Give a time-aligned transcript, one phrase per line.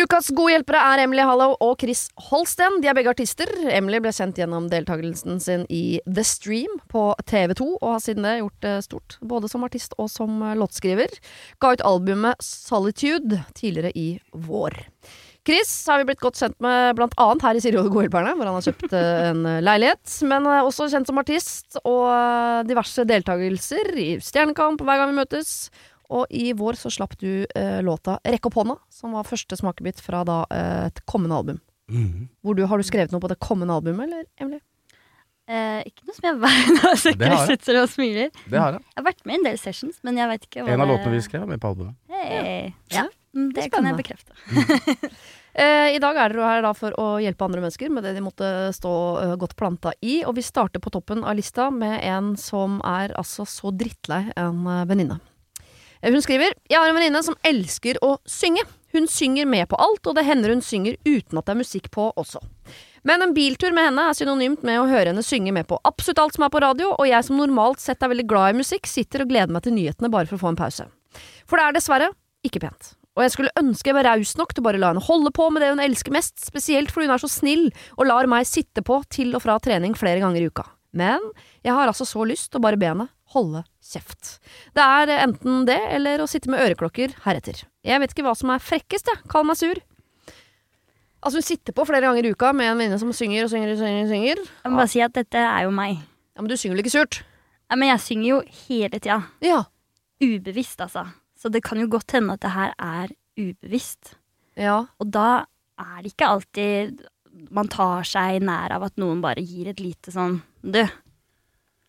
[0.00, 2.78] Ukas gode hjelpere er Emily Hallow og Chris Holsten.
[2.80, 3.50] De er begge artister.
[3.68, 8.38] Emily ble kjent gjennom deltakelsen sin i The Stream på TV2, og har siden det
[8.38, 11.12] gjort det stort, både som artist og som låtskriver.
[11.60, 14.78] Ga ut albumet Solitude tidligere i vår.
[15.44, 18.34] Chris har vi blitt godt kjent med annet her i Siri og de gode hjelperne,
[18.38, 20.16] hvor han har kjøpt eh, en leilighet.
[20.30, 25.54] Men også kjent som artist og eh, diverse deltakelser i Stjernekamp hver gang vi møtes.
[26.10, 30.00] Og i vår så slapp du eh, låta 'Rekk opp hånda', som var første smakebit
[30.02, 31.60] fra da eh, et kommende album.
[31.90, 32.28] Mhm.
[32.42, 34.60] Hvor du, har du skrevet noe på det kommende albumet, eller, Emily?
[35.50, 36.36] Eh, ikke noe som jeg.
[37.02, 37.46] Så jeg.
[37.48, 38.30] sitter og smiler.
[38.46, 38.84] Det har jeg.
[38.86, 40.90] Jeg har vært med i en del sessions, men jeg vet ikke hva En av
[40.92, 41.96] låtene vi skrev, er med på albumet.
[42.10, 42.70] Hey.
[42.92, 43.02] Ja.
[43.02, 43.98] Ja, mm, det er kan jeg spennende.
[44.02, 45.10] bekrefte.
[45.50, 48.20] Eh, I dag er dere her da for å hjelpe andre mennesker med det de
[48.22, 50.20] måtte stå eh, godt planta i.
[50.22, 54.62] Og vi starter på toppen av lista med en som er altså så drittlei en
[54.86, 55.18] venninne.
[56.02, 58.64] Eh, Hun skriver Jeg har en venninne som elsker å synge.
[58.92, 61.90] Hun synger med på alt, og det hender hun synger uten at det er musikk
[61.94, 62.40] på også.
[63.06, 66.18] Men en biltur med henne er synonymt med å høre henne synge med på absolutt
[66.18, 68.90] alt som er på radio, og jeg som normalt sett er veldig glad i musikk,
[68.90, 70.88] sitter og gleder meg til nyhetene bare for å få en pause.
[71.46, 72.10] For det er dessverre
[72.46, 72.96] ikke pent.
[73.14, 75.46] Og jeg skulle ønske jeg var raus nok til bare å la henne holde på
[75.54, 78.82] med det hun elsker mest, spesielt fordi hun er så snill og lar meg sitte
[78.86, 80.66] på til og fra trening flere ganger i uka.
[80.96, 81.22] Men
[81.62, 84.38] jeg har altså så lyst til å bare be henne holde kjeft.
[84.76, 87.62] Det er enten det eller å sitte med øreklokker heretter.
[87.86, 89.22] Jeg vet ikke hva som er frekkest, jeg.
[89.30, 89.78] Kall meg sur.
[91.20, 93.74] Altså Hun sitter på flere ganger i uka med en venninne som synger og synger
[93.74, 94.02] og synger.
[94.06, 94.40] og synger.
[94.64, 95.98] Jeg må bare si at dette er jo meg.
[96.36, 97.20] Ja, Men du synger vel ikke surt?
[97.70, 99.18] Ja, men jeg synger jo hele tida.
[99.44, 99.62] Ja.
[100.20, 101.06] Ubevisst, altså.
[101.38, 104.14] Så det kan jo godt hende at det her er ubevisst.
[104.56, 104.86] Ja.
[105.00, 105.44] Og da
[105.80, 107.04] er det ikke alltid
[107.54, 110.80] man tar seg nær av at noen bare gir et lite sånn Du.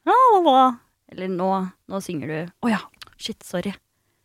[0.05, 0.61] la, la, la.
[1.11, 1.49] Eller nå,
[1.91, 2.53] nå synger du.
[2.65, 2.79] Å ja.
[3.21, 3.73] Shit, sorry.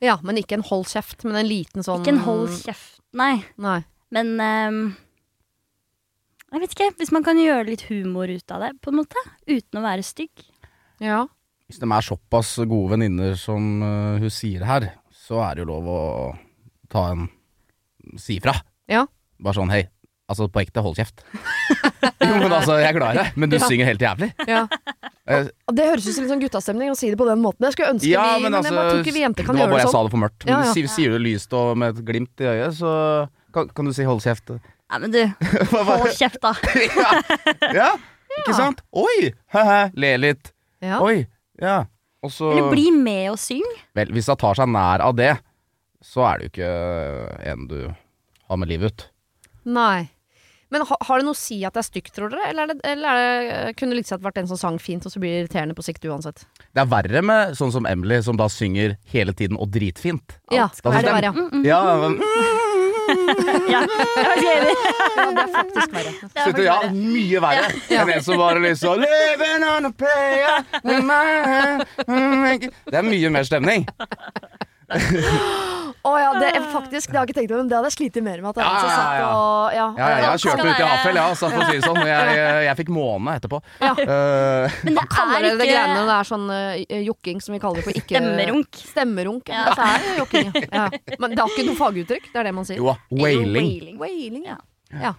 [0.00, 3.00] ja, men ikke en hold kjeft, men en liten sånn Ikke en hold kjeft.
[3.16, 3.42] Nei.
[3.60, 3.80] Nei.
[4.14, 4.78] Men um,
[6.52, 6.90] Jeg vet ikke.
[7.00, 9.22] Hvis man kan gjøre litt humor ut av det, på en måte.
[9.48, 10.46] Uten å være stygg.
[11.02, 11.24] Ja.
[11.66, 15.70] Hvis de er såpass gode venninner som uh, hun sier her, så er det jo
[15.72, 16.00] lov å
[16.92, 17.26] ta en
[18.22, 18.54] si ifra.
[18.88, 19.02] Ja.
[19.42, 19.82] Bare sånn hei,
[20.28, 21.22] altså på ekte, hold kjeft.
[22.26, 23.66] jo, men altså, jeg er glad i deg, men du Ja.
[23.68, 24.30] synger helt jævlig.
[24.48, 24.66] ja.
[25.26, 27.66] Eh, Og Det høres ut som litt sånn guttastemning å si det på den måten.
[27.66, 29.56] Jeg skulle ønske ja, vi men Men altså jeg bare tror ikke vi jenter kan
[29.56, 29.66] gjøre Det sånn.
[29.66, 29.96] Det var bare jeg sånn.
[29.96, 30.44] sa det for mørkt.
[30.46, 30.72] Men Ja, ja.
[30.76, 32.92] Sier, sier du lyst og med et glimt i øyet, så
[33.56, 34.52] kan, kan du si hold kjeft.
[34.86, 35.18] Nei, men du,
[35.90, 36.52] hold kjeft, da.
[37.74, 37.90] ja.
[37.90, 37.90] ja,
[38.38, 38.82] ikke sant?
[38.94, 40.52] Oi, he-he, le litt.
[40.84, 41.00] Ja.
[41.02, 41.26] Oi,
[41.58, 41.84] ja.
[42.22, 43.66] Og så Eller bli med og syng.
[43.98, 45.32] Vel, hvis hun tar seg nær av det,
[46.06, 46.70] så er det jo ikke
[47.50, 47.78] en du
[48.46, 49.08] har med livet ut.
[49.66, 50.06] Nei.
[50.74, 52.48] Men ha, har det noe å si at det er stygt, tror dere?
[52.50, 55.14] Eller, er det, eller er det, kunne det liksom vært en som sang fint, og
[55.14, 56.42] så blir det irriterende på sikt uansett?
[56.74, 60.38] Det er verre med sånn som Emily, som da synger hele tiden og dritfint.
[60.50, 61.48] Ja, Da er det verre, ja.
[61.70, 62.18] Ja, men,
[63.70, 64.74] Ja, er enig.
[65.16, 65.26] ja.
[65.30, 66.12] Det er faktisk verre.
[66.34, 70.64] Det er Slutt, ja, mye verre enn en som bare liksom Living on a prayer
[70.82, 72.66] with my hand.
[72.90, 73.86] Det er mye mer stemning.
[76.06, 77.96] Å ja, det er faktisk Det har jeg ikke tenkt på, men det hadde jeg
[77.96, 78.50] slitt mer med.
[78.52, 79.30] At jeg, Ja, ja, satt ja.
[79.34, 81.74] og Ja, Ja, ja, jeg har kjørt ut i være- ja, altså, for å si
[81.80, 81.98] det sånn.
[82.06, 83.60] Jeg, jeg, jeg fikk måne etterpå.
[83.82, 83.90] Ja.
[83.98, 87.62] Uh, Men det Kaller er dere det greiene det er sånn uh, jokking, som vi
[87.64, 88.80] kaller det for ikke stemmerunk.
[88.92, 89.50] Stemmerunk.
[89.50, 89.66] Ja.
[89.74, 90.86] Så er det jo jokking, ja.
[90.86, 91.16] ja.
[91.18, 92.78] Men det har ikke noe faguttrykk, det er det man sier.
[92.78, 93.58] jo, wailing.
[93.58, 93.98] Wailing.
[94.06, 95.16] Wailing, ja.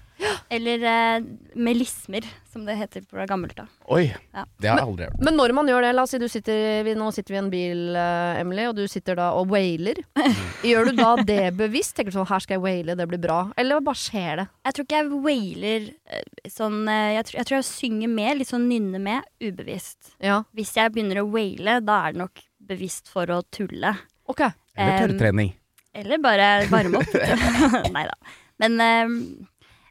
[0.49, 1.23] Eller eh,
[1.59, 4.45] melismer, som det heter på gammelt da Oi, Ja.
[4.57, 5.19] det har jeg aldri hørt.
[5.27, 7.41] Men når man gjør det, la oss si du sitter, vi, nå sitter vi i
[7.41, 9.99] en bil, eh, Emily, og du sitter da og wailer.
[10.67, 11.95] Gjør du da det bevisst?
[11.97, 13.39] Tenker du sånn her skal jeg waile, det blir bra?
[13.59, 14.47] Eller bare skjer det?
[14.69, 18.39] Jeg tror ikke jeg wailer eh, sånn eh, jeg, tror, jeg tror jeg synger med,
[18.41, 20.13] litt sånn nynner med, ubevisst.
[20.23, 20.41] Ja.
[20.57, 23.93] Hvis jeg begynner å waile, da er det nok bevisst for å tulle.
[24.27, 24.41] Ok.
[24.75, 25.53] Eller tørrtrening.
[25.97, 27.13] Eller bare varme opp.
[27.95, 28.17] Nei da.
[28.61, 29.13] Men eh,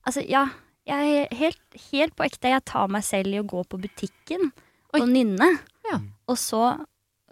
[0.07, 0.47] altså, ja.
[0.87, 2.53] Jeg er helt, helt på ekte.
[2.53, 4.53] Jeg tar meg selv i å gå på butikken
[4.95, 5.01] Oi.
[5.01, 5.49] og nynne.
[5.89, 5.99] Ja.
[6.31, 6.61] Og så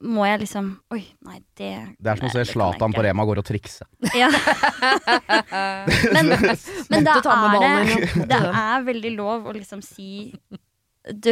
[0.05, 1.69] må jeg liksom Oi, nei, det
[2.03, 3.03] Det er som å se Zlatan på.
[3.07, 3.87] Rema går og trikse.
[4.19, 4.27] Ja.
[6.17, 6.33] men,
[6.91, 10.09] men da Måtte ta med er det, det er veldig lov å liksom si
[11.15, 11.31] Du,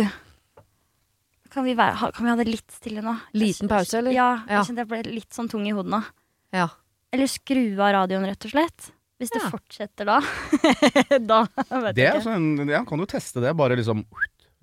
[1.53, 3.17] kan vi, være, ha- kan vi ha det litt stille nå?
[3.37, 4.15] Liten pause, eller?
[4.15, 4.31] Ja.
[4.47, 4.61] Ja.
[4.61, 6.01] Jeg kjente jeg ble litt sånn tung i hodet nå.
[6.55, 6.71] Ja.
[7.13, 8.93] Eller skru av radioen, rett og slett.
[9.23, 9.51] Hvis det Ja.
[9.55, 10.19] fortsetter da.
[11.31, 11.41] da
[11.87, 12.27] vet Det jeg ikke.
[12.27, 14.03] sånn, ja, kan du teste det, bare liksom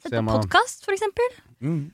[0.03, 1.39] Sett på podkast, for eksempel.
[1.63, 1.91] mm.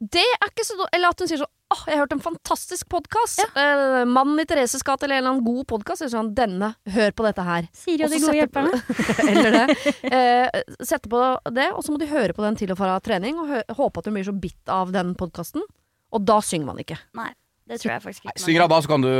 [0.00, 0.78] Det er ikke så.
[0.96, 3.38] Eller at hun sier sånn Åh, jeg har hørt en fantastisk podkast.
[3.54, 6.02] Eh, 'Mannen i Thereses gate' eller en eller annen god podkast.
[6.10, 7.68] Sånn, denne, hør på dette her.
[7.72, 8.80] Siri og de gode hjelperne.
[9.30, 9.66] eller det.
[10.10, 11.20] Uh, sette på
[11.54, 14.08] det, og så må de høre på den til og fra trening, og håpe at
[14.10, 15.62] hun blir så bitt av den podkasten.
[16.10, 16.98] Og da synger man ikke.
[17.14, 17.30] Nei,
[17.68, 18.42] Det tror jeg faktisk ikke.
[18.42, 19.14] synger hun da, så kan du,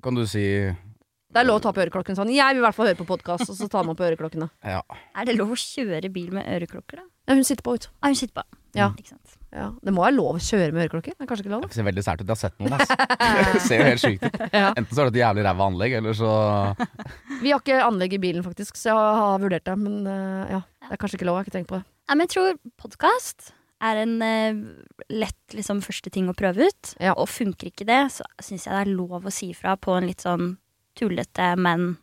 [0.00, 0.46] kan du si
[1.36, 2.30] Det er lov å ta på øreklokken sånn.
[2.32, 4.46] Jeg vil i hvert fall høre på podkast, og så tar man på øreklokkene.
[4.64, 4.80] ja.
[5.12, 7.04] Er det lov å kjøre bil med øreklokker, da?
[7.28, 7.88] Ja, hun sitter på ut.
[8.00, 8.44] Ah, hun sitter på.
[8.76, 8.86] Ja.
[8.96, 9.34] Ikke sant.
[9.52, 9.66] Ja.
[9.84, 11.16] Det må være lov å kjøre med øreklokker?
[11.16, 11.66] Det er kanskje ikke lov?
[11.66, 12.24] Det ser veldig sært ut.
[12.24, 12.76] Jeg har sett noen.
[12.76, 12.96] Altså.
[13.52, 14.38] Det ser jo helt sykt ut.
[14.56, 14.70] Ja.
[14.72, 16.32] Enten så er det et jævlig ræva anlegg, eller så
[17.42, 19.76] Vi har ikke anlegg i bilen, faktisk, så jeg har vurdert det.
[19.82, 21.36] Men eh, ja, det er kanskje ikke lov.
[21.36, 21.86] Jeg har ikke tenkt på det.
[22.06, 23.50] Ja, men jeg tror podkast
[23.84, 24.60] er en uh,
[25.12, 26.94] lett liksom, første ting å prøve ut.
[27.02, 27.12] Ja.
[27.16, 30.08] Og funker ikke det, så syns jeg det er lov å si ifra på en
[30.08, 30.54] litt sånn
[30.96, 31.94] tullete, men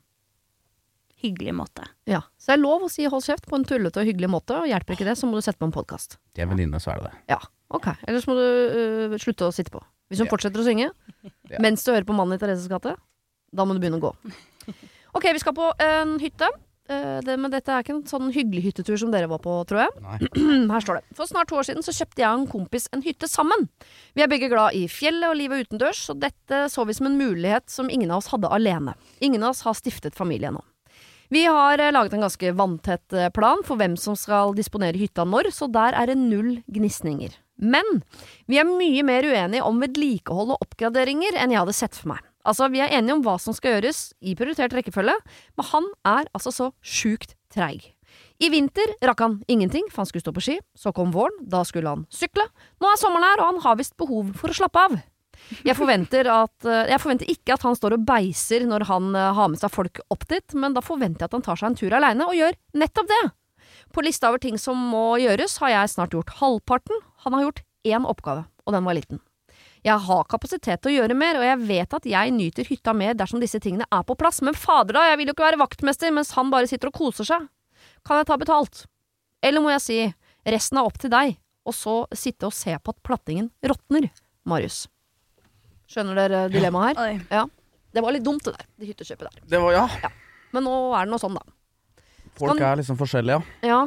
[1.23, 1.85] hyggelig måte.
[2.09, 2.19] Ja.
[2.37, 4.67] Så det er lov å si hold kjeft på en tullete og hyggelig måte, og
[4.67, 6.17] hjelper ikke det, så må du sette på en podkast.
[6.35, 7.21] Til en venninne, så er det det.
[7.35, 7.39] Ja,
[7.73, 7.87] ok.
[8.07, 9.79] Ellers må du øh, slutte å sitte på.
[10.11, 10.33] Hvis hun Ja.
[10.35, 10.89] fortsetter å synge
[11.53, 11.61] Ja.
[11.63, 12.97] mens du hører på Mannen i Thereses gate,
[13.53, 14.11] da må du begynne å gå.
[15.15, 16.47] Ok, vi skal på en hytte.
[16.93, 19.85] Eh, det, men dette er ikke en sånn hyggelig hyttetur som dere var på, tror
[19.85, 20.03] jeg.
[20.03, 20.17] Nei.
[20.73, 21.17] Her står det.
[21.17, 23.67] For snart to år siden så kjøpte jeg og en kompis en hytte sammen.
[24.17, 27.19] Vi er begge glad i fjellet og livet utendørs, så dette så vi som en
[27.19, 28.95] mulighet som ingen av oss hadde alene.
[29.23, 30.63] Ingen av oss har stiftet familie ennå.
[31.33, 35.25] Vi har eh, laget en ganske vanntett eh, plan for hvem som skal disponere hytta
[35.25, 37.39] når, så der er det null gnisninger.
[37.63, 38.03] Men
[38.49, 42.21] vi er mye mer uenige om vedlikehold og oppgraderinger enn jeg hadde sett for meg.
[42.45, 45.15] Altså, Vi er enige om hva som skal gjøres i prioritert rekkefølge,
[45.57, 47.93] men han er altså så sjukt treig.
[48.43, 50.59] I vinter rakk han ingenting, for han skulle stå på ski.
[50.75, 52.45] Så kom våren, da skulle han sykle.
[52.81, 54.97] Nå er sommeren her, og han har visst behov for å slappe av.
[55.65, 59.31] Jeg forventer, at, eh, jeg forventer ikke at han står og beiser når han eh,
[59.33, 61.79] har med seg folk opp dit, men da forventer jeg at han tar seg en
[61.79, 63.23] tur aleine og gjør nettopp det.
[63.93, 67.01] På lista over ting som må gjøres, har jeg snart gjort halvparten.
[67.25, 69.21] Han har gjort én oppgave, og den var liten.
[69.83, 73.17] Jeg har kapasitet til å gjøre mer, og jeg vet at jeg nyter hytta mer
[73.19, 76.13] dersom disse tingene er på plass, men fader da, jeg vil jo ikke være vaktmester
[76.15, 77.49] mens han bare sitter og koser seg.
[78.07, 78.85] Kan jeg ta betalt?
[79.43, 79.97] Eller må jeg si,
[80.47, 81.35] resten er opp til deg,
[81.67, 84.07] og så sitte og se på at plattingen råtner,
[84.47, 84.85] Marius.
[85.91, 87.19] Skjønner dere dilemmaet her?
[87.19, 87.43] Oi.
[87.93, 89.43] Det var litt dumt det der, det hyttekjøpet der.
[89.51, 89.83] Det var, ja.
[90.07, 90.13] ja.
[90.55, 91.43] Men nå er det noe sånn, da.
[92.39, 92.63] Folk kan...
[92.71, 93.67] er liksom forskjellige, ja.
[93.75, 93.81] Ja,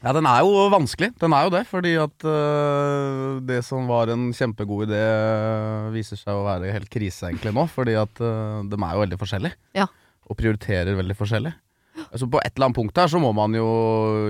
[0.00, 1.10] Ja, den er jo vanskelig.
[1.20, 6.16] Den er jo det, fordi at uh, det som var en kjempegod idé, øh, viser
[6.16, 7.66] seg å være helt krise egentlig nå.
[7.68, 9.58] Fordi at uh, de er jo veldig forskjellige.
[9.76, 9.86] Ja.
[10.30, 11.52] Og prioriterer veldig forskjellig.
[12.06, 13.68] Altså På et eller annet punkt her så må man jo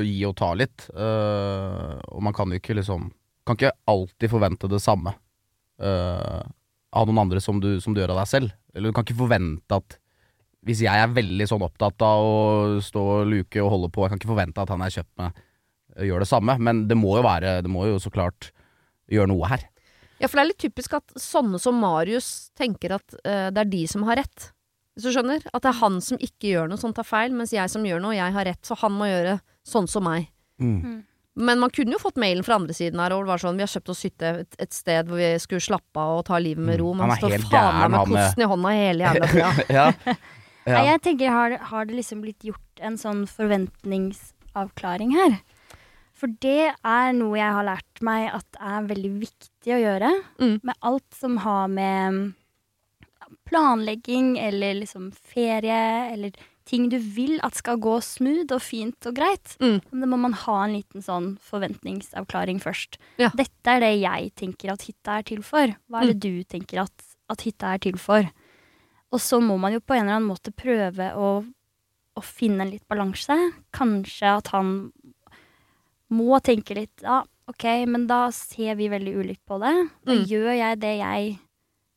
[0.03, 0.89] gi og ta litt.
[0.91, 3.13] Uh, og man kan jo ikke liksom
[3.47, 5.15] Kan ikke alltid forvente det samme
[5.81, 8.51] av noen andre som du, som du gjør av deg selv.
[8.77, 9.97] Eller du kan ikke forvente at
[10.67, 14.13] hvis jeg er veldig sånn opptatt av å stå og luke og holde på, jeg
[14.13, 15.47] kan ikke forvente at han jeg har kjøpt eh,
[16.07, 18.51] gjør det samme, men det må jo være Det må jo så klart
[19.11, 19.67] gjøre noe her.
[20.21, 23.71] Ja, for det er litt typisk at sånne som Marius tenker at uh, det er
[23.73, 24.51] de som har rett.
[24.95, 25.41] Hvis du skjønner?
[25.55, 28.03] At det er han som ikke gjør noe som tar feil, mens jeg som gjør
[28.05, 28.61] noe, jeg har rett.
[28.67, 30.29] Så han må gjøre sånn som meg.
[31.41, 33.63] Men man kunne jo fått mailen fra andre siden her, og det var sånn Vi
[33.65, 36.67] har kjøpt oss hytte et, et sted hvor vi skulle slappe av og ta livet
[36.67, 36.91] med ro.
[36.93, 36.99] Mm.
[37.01, 39.07] Men Han er står helt faen meg gæren, med han med- kosten i hånda hele
[39.09, 39.51] jævla tida.
[39.81, 40.17] ja.
[40.69, 40.83] Ja.
[40.85, 45.39] jeg tenker, har, har det liksom blitt gjort en sånn forventningsavklaring her?
[46.21, 50.13] For det er noe jeg har lært meg at er veldig viktig å gjøre.
[50.43, 50.57] Mm.
[50.69, 52.21] Med alt som har med
[53.49, 55.81] planlegging eller liksom ferie
[56.13, 56.35] eller
[56.71, 59.57] ting du vil at skal gå smooth og fint og greit.
[59.63, 59.79] Mm.
[59.91, 63.01] Men da må man ha en liten sånn forventningsavklaring først.
[63.23, 63.33] Ja.
[63.37, 65.75] Dette er det jeg tenker at hytta er til for.
[65.91, 68.29] Hva er det du tenker at, at hytta er til for?
[69.11, 71.31] Og så må man jo på en eller annen måte prøve å,
[72.15, 73.35] å finne en litt balanse.
[73.75, 74.93] Kanskje at han
[76.11, 79.73] må tenke litt Ja, OK, men da ser vi veldig ulikt på det.
[80.07, 80.25] Da Mm.
[80.31, 81.39] gjør jeg det jeg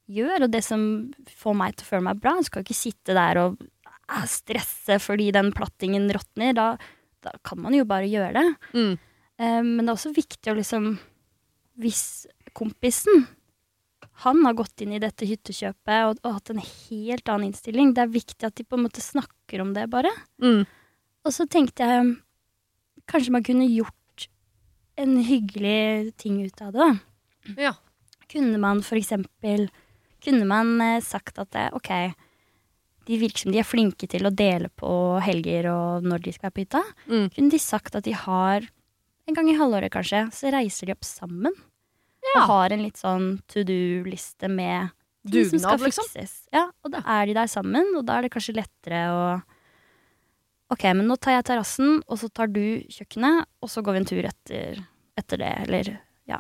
[0.10, 2.36] gjør, og det som får meg til å føle meg bra.
[2.40, 6.54] Jeg skal ikke sitte der og eh, stresse fordi den plattingen råtner.
[6.58, 6.78] Da,
[7.22, 8.56] da kan man jo bare gjøre det.
[8.74, 8.98] Mm.
[9.40, 10.92] Um, men det er også viktig å liksom
[11.82, 13.24] Hvis kompisen
[14.22, 18.04] han har gått inn i dette hyttekjøpet og, og hatt en helt annen innstilling, det
[18.04, 20.12] er viktig at de på en måte snakker om det, bare.
[20.44, 20.68] Mm.
[21.26, 22.12] Og så tenkte jeg
[23.10, 23.96] kanskje man kunne gjort
[25.00, 26.80] en hyggelig ting ut av det.
[26.80, 27.56] da.
[27.58, 27.74] Ja.
[28.32, 29.68] Kunne man for eksempel
[30.24, 31.90] Kunne man eh, sagt at det, OK,
[33.08, 36.54] de virker som de er flinke til å dele på helger og når de skal
[36.56, 36.80] på hytta.
[37.10, 37.26] Mm.
[37.36, 38.64] Kunne de sagt at de har
[39.28, 41.52] en gang i halvåret kanskje, så reiser de opp sammen.
[42.24, 42.38] Ja.
[42.38, 44.94] Og har en litt sånn to do-liste med
[45.28, 45.84] ting som skal fikses.
[45.84, 46.08] liksom.
[46.14, 46.38] fikses.
[46.56, 49.26] Ja, og da er de der sammen, og da er det kanskje lettere å
[50.74, 54.02] Ok, men nå tar jeg terrassen, og så tar du kjøkkenet, og så går vi
[54.02, 54.82] en tur etter,
[55.20, 55.92] etter det, eller
[56.30, 56.40] ja.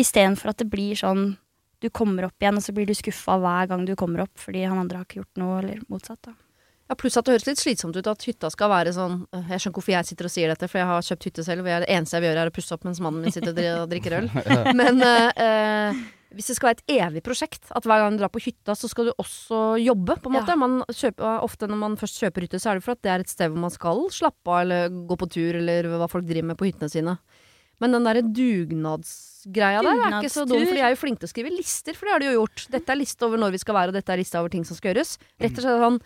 [0.00, 1.36] Istedenfor at det blir sånn
[1.82, 4.62] du kommer opp igjen, og så blir du skuffa hver gang du kommer opp fordi
[4.62, 6.20] han andre har ikke gjort noe, eller motsatt.
[6.28, 6.34] da.
[6.90, 9.62] Ja, Pluss at det høres litt slitsomt ut at hytta skal være sånn øh, Jeg
[9.62, 11.70] skjønner ikke hvorfor jeg sitter og sier dette, for jeg har kjøpt hytte selv, og
[11.84, 14.18] det eneste jeg vil gjøre, er å pusse opp mens mannen min sitter og drikker
[14.18, 14.28] øl.
[14.80, 16.02] Men øh, øh,
[16.36, 18.90] hvis det skal være et evig prosjekt, at hver gang du drar på hytta, så
[18.90, 20.54] skal du også jobbe, på en måte.
[20.54, 20.58] Ja.
[20.60, 23.24] Man kjøper, ofte når man først kjøper hytte, så er det for at det er
[23.24, 26.52] et sted hvor man skal slappe av, eller gå på tur, eller hva folk driver
[26.52, 27.16] med på hyttene sine.
[27.82, 31.30] Men den derre dugnadsgreia der er ikke så dum, for de er jo flinke til
[31.30, 32.66] å skrive lister, for det har de jo gjort.
[32.76, 34.78] Dette er liste over når vi skal være, og dette er liste over ting som
[34.78, 35.16] skal gjøres.
[35.42, 35.98] Rett og slett sånn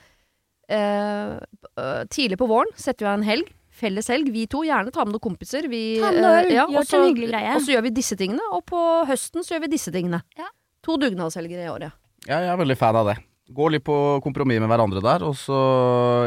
[0.73, 1.35] eh,
[1.83, 3.53] øh, Tidlig på våren setter vi av en helg.
[3.77, 4.63] Felles helg, vi to.
[4.65, 5.69] Gjerne ta med noen kompiser.
[5.69, 7.55] Vi, Ta med noen, øl, eh, ja, gjør og til en hyggelig greie.
[7.55, 10.23] Og så gjør vi disse tingene, og på høsten så gjør vi disse tingene.
[10.41, 10.49] Ja.
[10.87, 11.93] To dugnadshelger i året.
[12.27, 13.19] Ja, jeg er veldig fan av det.
[13.55, 15.55] Gå litt på kompromiss med hverandre der, og så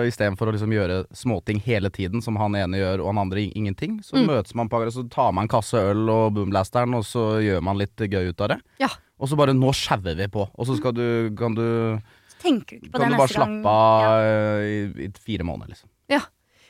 [0.08, 3.98] istedenfor å liksom gjøre småting hele tiden, som han ene gjør og han andre ingenting,
[4.06, 4.28] så Mm.
[4.30, 7.78] møtes man på så tar man en kasse øl og boomblasteren, og så gjør man
[7.78, 8.62] litt gøy ut av det.
[8.80, 8.88] Ja.
[9.20, 12.80] Og så bare 'nå sjauer vi på', og så skal du, kan du, Så tenker
[12.80, 13.62] du ikke på kan det du bare neste gang.
[13.64, 14.20] slappe av Ja.
[14.22, 15.90] eh, i, i fire måneder, liksom.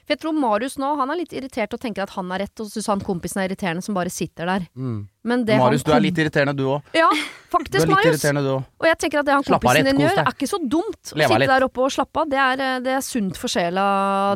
[0.10, 2.62] For jeg tror Marius nå, han er litt irritert og tenker at han er rett,
[2.64, 4.64] og syns han kompisen er irriterende som bare sitter der.
[4.74, 6.88] Men det Marius, du er litt irriterende du òg.
[6.98, 7.12] Ja,
[7.54, 8.24] faktisk, Marius.
[8.26, 10.98] Og jeg tenker at det han Slapp kompisen rett, din gjør, er ikke så dumt.
[10.98, 11.52] Å sitte litt.
[11.54, 12.32] der oppe og slappe av.
[12.34, 13.84] Det er, eh, det er sunt for sjela,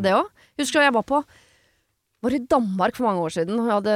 [0.06, 0.30] det òg.
[0.62, 1.24] Husker jeg var på
[2.24, 3.58] var i Danmark for mange år siden.
[3.66, 3.96] Vi hadde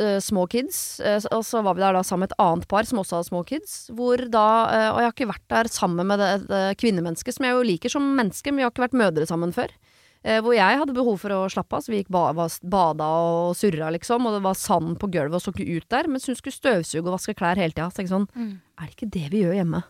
[0.00, 0.98] eh, små kids.
[1.04, 3.28] eh, og så var vi der da sammen med et annet par som også hadde
[3.28, 3.76] små kids.
[3.92, 4.46] Hvor da,
[4.96, 7.92] og jeg har ikke vært der sammen med det, det kvinnemennesket som jeg jo liker
[7.92, 9.68] som menneske, men vi har ikke vært mødre sammen før.
[10.24, 13.04] Eh, hvor jeg hadde behov for å slappe av, så vi gikk ba var- bada
[13.06, 14.26] og surra, liksom.
[14.26, 16.08] Og det var sand på gulvet og så ikke ut der.
[16.08, 17.86] Mens hun skulle støvsuge og vaske klær hele tida.
[17.90, 18.60] Så jeg sånn, Mm.
[18.80, 19.84] er det ikke det vi gjør hjemme?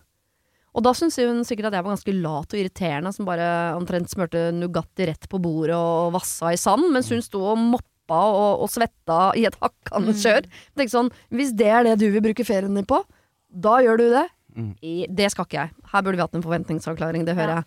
[0.74, 4.08] Og da syntes hun sikkert at jeg var ganske lat og irriterende, som bare omtrent
[4.10, 8.60] smurte Nugatti rett på bordet og vassa i sand, mens hun sto og moppa og,
[8.62, 10.20] og svetta i et hakkende Mm.
[10.22, 10.44] kjør.
[10.44, 13.02] Jeg tenkte sånn, hvis det er det du vil bruke ferien din på,
[13.50, 14.28] da gjør du det.
[14.56, 14.76] Mm.
[14.82, 15.70] I, det skal ikke jeg.
[15.92, 17.54] Her burde vi hatt en forventningsavklaring, det hører Ja.
[17.56, 17.64] jeg.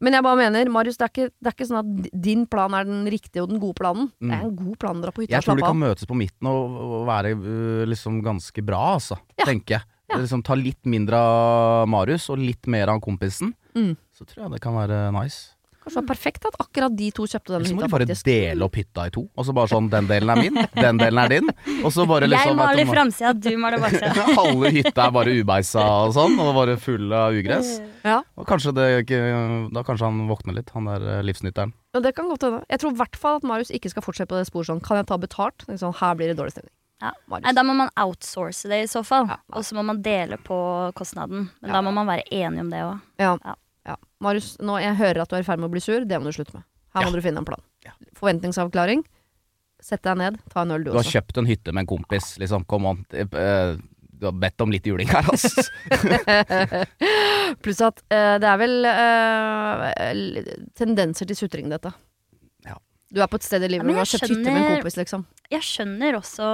[0.00, 2.74] Men jeg bare mener, Marius, det er, ikke, det er ikke sånn at din plan
[2.76, 4.10] er den riktige og den gode planen.
[4.16, 6.16] Det er en god plan å dra på hytta Jeg tror de kan møtes på
[6.16, 9.20] midten og, og være uh, liksom ganske bra, altså.
[9.36, 9.44] Ja.
[9.50, 9.88] Tenker jeg.
[10.10, 10.18] Ja.
[10.18, 13.52] Liksom Ta litt mindre av Marius og litt mer av kompisen.
[13.76, 13.92] Mm.
[14.16, 15.52] Så tror jeg det kan være nice.
[15.80, 17.70] Kanskje det var perfekt at akkurat de to kjøpte den hytta.
[17.70, 18.24] så må de bare faktisk.
[18.28, 19.22] dele opp hytta i to.
[19.34, 21.48] Og så bare sånn Den delen er min, den delen er din.
[21.84, 24.26] Og så bare liksom Jeg maler du, framsida, du maler baksida.
[24.40, 27.78] Halve hytta er bare ubeisa og sånn, og bare full av ugress.
[28.04, 28.18] Ja.
[28.36, 29.20] Og kanskje det ikke
[29.72, 31.72] Da kanskje han våkner litt, han der eh, livsnytteren.
[31.96, 32.60] Ja, det kan godt hende.
[32.70, 34.80] Jeg tror i hvert fall at Marius ikke skal fortsette på det sporet sånn.
[34.84, 35.64] Kan jeg ta betalt?
[35.66, 36.70] Sånn, her blir det dårlig stemning.
[37.00, 37.10] Ja.
[37.40, 39.24] Nei, da må man outsource det i så fall.
[39.32, 39.38] Ja.
[39.56, 40.58] Og så må man dele på
[40.94, 41.48] kostnaden.
[41.64, 41.78] Men Ja.
[41.78, 43.00] da må man være enig om det òg.
[43.18, 43.32] Ja.
[44.20, 46.04] Marius, nå jeg hører at du er i ferd med å bli sur.
[46.04, 46.66] Det må du slutte med.
[46.94, 47.16] Her må Ja.
[47.16, 47.62] du finne en plan.
[47.86, 47.92] Ja.
[48.18, 49.04] Forventningsavklaring.
[49.80, 52.36] Sett deg ned, ta en øl du, Du har kjøpt en hytte med en kompis,
[52.38, 52.66] liksom.
[52.68, 52.84] Kom.
[53.12, 53.76] Eh, eh,
[54.20, 55.46] Du har bedt om litt juling her, ass.
[57.64, 61.88] Pluss at eh, det er vel uh, tendenser til sutring, dette.
[62.66, 62.76] Ja.
[63.08, 64.76] Du er på et sted i livet hvor du har kjøpt skjønner, hytte med en
[64.76, 65.24] kompis, liksom.
[65.50, 66.50] Jeg skjønner også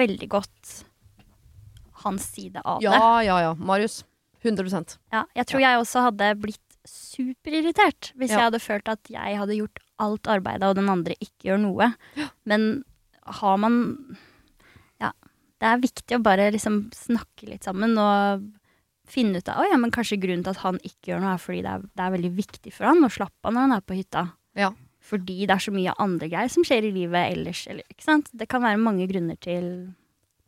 [0.00, 0.72] veldig godt
[2.06, 2.88] hans side av det.
[2.88, 3.52] Ja, ja, ja.
[3.58, 4.00] Marius.
[4.44, 8.38] 100% Ja, jeg tror jeg også hadde blitt superirritert hvis Ja.
[8.38, 11.92] jeg hadde følt at jeg hadde gjort alt arbeidet, og den andre ikke gjør noe.
[12.46, 12.84] Men
[13.40, 14.16] har man
[15.00, 15.12] Ja,
[15.60, 18.44] det er viktig å bare liksom snakke litt sammen og
[19.08, 21.38] finne ut av Å ja, men kanskje grunnen til at han ikke gjør noe, er
[21.38, 23.80] fordi det er, det er veldig viktig for han å slappe av når han er
[23.80, 24.24] på hytta.
[24.58, 24.72] Ja.
[25.00, 27.66] Fordi det er så mye andre greier som skjer i livet ellers.
[27.70, 27.84] Eller?
[28.36, 29.94] Det kan være mange grunner til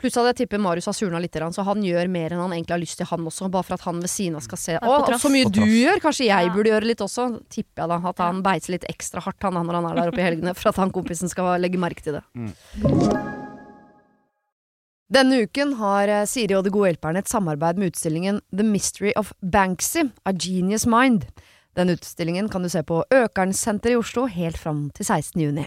[0.00, 2.72] Pluss at jeg tipper Marius har surna litt, så han gjør mer enn han egentlig
[2.72, 3.50] har lyst til, han også.
[3.52, 6.00] Bare for at han ved siden av skal se Å, så mye du gjør!
[6.00, 6.52] Kanskje jeg Ja.
[6.54, 7.26] burde gjøre litt også.
[7.52, 8.00] Tipper jeg da.
[8.08, 10.70] At han beiser litt ekstra hardt han, når han er der oppe i helgene, for
[10.70, 12.24] at han kompisen skal legge merke til det.
[12.34, 12.52] Mm.
[15.10, 19.12] Denne uken har eh, Siri og De gode hjelperne et samarbeid med utstillingen The Mystery
[19.18, 21.26] of Banksy, A Genius Mind.
[21.76, 25.40] Den utstillingen kan du se på Økernsenteret i Oslo helt fram til 16.
[25.42, 25.66] juni.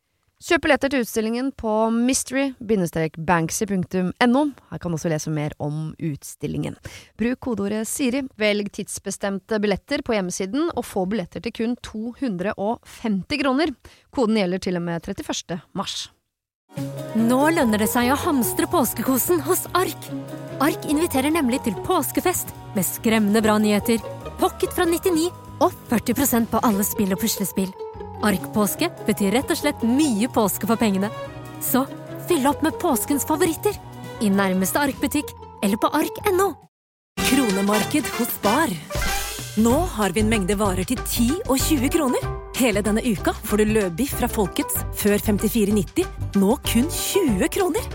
[0.41, 4.41] Kjøp billetter til utstillingen på mystery-banksy.no.
[4.71, 6.75] Her kan du også lese mer om utstillingen.
[7.19, 13.67] Bruk kodeordet Siri, velg tidsbestemte billetter på hjemmesiden, og få billetter til kun 250 kroner.
[14.09, 15.61] Koden gjelder til og med 31.
[15.77, 16.09] mars.
[17.19, 20.01] Nå lønner det seg å hamstre påskekosen hos Ark.
[20.63, 24.01] Ark inviterer nemlig til påskefest med skremmende bra nyheter,
[24.41, 25.29] pocket fra 99
[25.61, 27.69] og 40% på alle spill og puslespill.
[28.25, 31.09] Ark-påske betyr rett og slett mye påske for pengene.
[31.61, 31.85] Så
[32.29, 33.77] fyll opp med påskens favoritter
[34.21, 36.53] i nærmeste Ark-butikk eller på ark.no.
[37.21, 38.73] Kronemarked hos Bar.
[39.61, 42.29] Nå har vi en mengde varer til 10 og 20 kroner.
[42.55, 46.07] Hele denne uka får du løbiff fra Folkets før 54,90,
[46.39, 47.91] nå kun 20 kroner.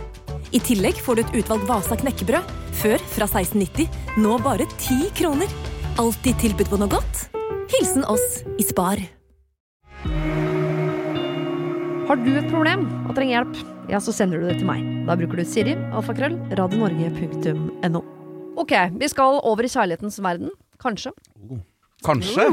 [0.53, 2.53] I tillegg får du et utvalgt Vasa knekkebrød,
[2.83, 3.89] før fra 16,90,
[4.21, 5.51] nå bare 10 kroner.
[6.03, 7.27] Alltid tilbud på noe godt.
[7.73, 9.01] Hilsen oss i Spar.
[12.07, 13.57] Har du et problem og trenger hjelp,
[13.91, 14.85] ja, så sender du det til meg.
[15.09, 18.03] Da bruker du Siri, alfakrøll, radionorge.no.
[18.63, 20.53] Ok, vi skal over i kjærlighetens verden.
[20.79, 21.11] Kanskje.
[22.07, 22.45] Kanskje.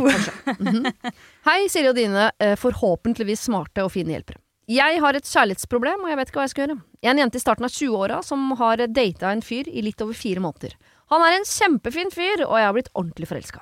[1.47, 4.41] Hei, Siri og dine eh, forhåpentligvis smarte og fine hjelpere.
[4.73, 6.79] Jeg har et kjærlighetsproblem, og jeg vet ikke hva jeg skal gjøre.
[7.03, 10.01] Jeg er en jente i starten av 20-åra som har data en fyr i litt
[10.01, 10.73] over fire måneder.
[11.13, 13.61] Han er en kjempefin fyr, og jeg har blitt ordentlig forelska.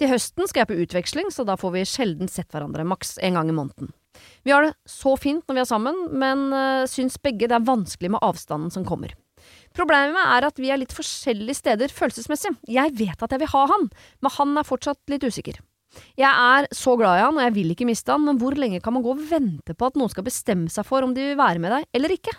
[0.00, 3.38] Til høsten skal jeg på utveksling, så da får vi sjelden sett hverandre, maks en
[3.38, 3.92] gang i måneden.
[4.46, 7.66] Vi har det så fint når vi er sammen, men uh, syns begge det er
[7.66, 9.14] vanskelig med avstanden som kommer.
[9.74, 12.54] Problemet er at vi er litt forskjellige steder følelsesmessig.
[12.70, 13.88] Jeg vet at jeg vil ha han,
[14.22, 15.58] men han er fortsatt litt usikker.
[16.18, 18.80] Jeg er så glad i han, og jeg vil ikke miste han, men hvor lenge
[18.82, 21.38] kan man gå og vente på at noen skal bestemme seg for om de vil
[21.38, 22.34] være med deg eller ikke?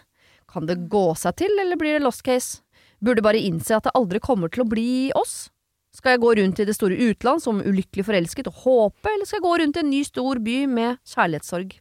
[0.51, 2.61] Kan det gå seg til, eller blir det lost case?
[3.03, 5.47] Burde bare innse at det aldri kommer til å bli oss?
[5.95, 9.39] Skal jeg gå rundt i det store utland som ulykkelig forelsket og håpe, eller skal
[9.39, 11.77] jeg gå rundt i en ny stor by med kjærlighetssorg?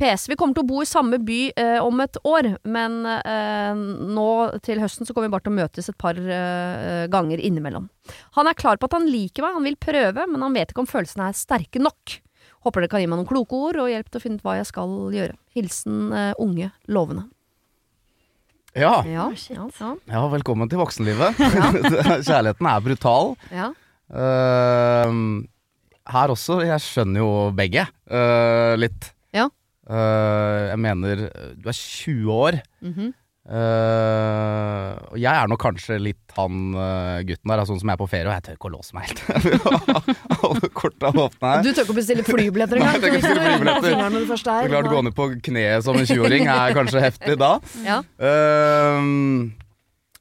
[0.00, 3.82] PS, vi kommer til å bo i samme by eh, om et år, men eh,
[4.16, 4.28] nå
[4.64, 7.90] til høsten så kommer vi bare til å møtes et par eh, ganger innimellom.
[8.38, 10.86] Han er klar på at han liker meg, han vil prøve, men han vet ikke
[10.86, 12.16] om følelsene er sterke nok.
[12.64, 14.56] Håper dere kan gi meg noen kloke ord og hjelp til å finne ut hva
[14.58, 15.38] jeg skal gjøre.
[15.54, 17.28] Hilsen eh, unge, lovende.
[18.72, 19.02] Ja.
[19.04, 19.58] Ja, shit.
[19.58, 21.36] ja, ja, velkommen til voksenlivet.
[22.26, 23.34] Kjærligheten er brutal.
[23.52, 23.72] ja.
[24.12, 25.16] Eh,
[26.12, 26.60] her også.
[26.66, 29.12] Jeg skjønner jo begge uh, litt.
[29.32, 29.46] Ja.
[29.88, 32.58] Eh, jeg mener, du er 20 år.
[32.84, 33.12] Mhm.
[33.42, 38.00] Eh, og jeg er nok kanskje litt han uh, gutten der, sånn som jeg er
[38.00, 39.22] på ferie, og jeg tør ikke å låse meg helt.
[40.46, 41.64] Alle korta åpne her.
[41.66, 42.92] Du tør ikke å bestille flybilletter engang?
[42.92, 43.96] Nei, jeg tør ikke bestille flybilletter.
[44.30, 47.50] Det er klart, gå ned på kneet som en 20-åring er kanskje heftig da.
[47.82, 47.98] Ja.
[48.22, 49.50] Uh,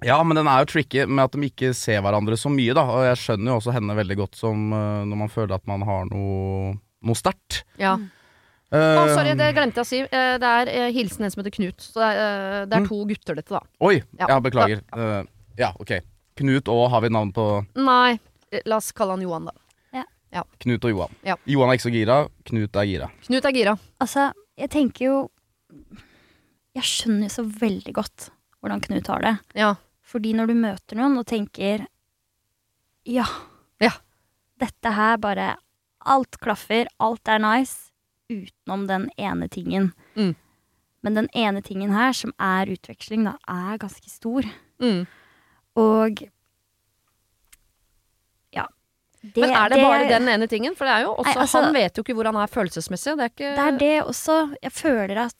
[0.01, 2.87] ja, men den er jo tricky med at de ikke ser hverandre så mye, da.
[2.89, 6.09] Og jeg skjønner jo også henne veldig godt som når man føler at man har
[6.09, 6.73] noe,
[7.05, 7.61] noe sterkt.
[7.77, 7.99] ja.
[8.71, 9.99] Å, oh, sorry, det glemte jeg å si.
[10.01, 11.77] Eh, Det er eh, hilsen en som heter Knut.
[11.83, 12.19] Så det er,
[12.61, 12.87] eh, det er Mm.
[12.87, 13.59] to gutter, dette, da.
[13.81, 14.27] Oi, Ja.
[14.29, 14.81] ja, beklager.
[14.95, 15.23] Eh,
[15.57, 15.99] ja, ok.
[16.37, 18.19] Knut og har vi navn på Nei,
[18.65, 19.51] la oss kalle han Johan, da.
[20.33, 21.15] Ja Knut og Johan.
[21.27, 21.35] Ja.
[21.45, 23.09] Johan er ikke så gira, Knut er gira.
[23.27, 23.73] Knut er gira.
[23.99, 25.29] Altså, jeg tenker jo
[26.73, 28.29] Jeg skjønner jo så veldig godt
[28.63, 29.33] hvordan Knut har det.
[29.59, 29.73] Ja.
[30.07, 31.85] Fordi når du møter noen og tenker
[33.05, 33.25] Ja.
[33.81, 33.91] Ja.
[34.57, 35.57] Dette her bare
[36.05, 37.90] Alt klaffer, alt er nice,
[38.31, 39.91] utenom den ene tingen.
[40.15, 40.33] Mm.
[41.01, 44.47] Men den ene tingen her, som er utveksling, da, er ganske stor.
[44.81, 45.05] Mm.
[45.81, 46.23] Og
[48.53, 48.67] Ja.
[49.35, 50.75] Men er det, bare den ene tingen?
[50.75, 53.17] For det er jo også, Nei, altså- han vet jo ikke hvor han er følelsesmessig.
[53.17, 54.55] Det er ikke Det er det også.
[54.63, 55.35] Jeg føler at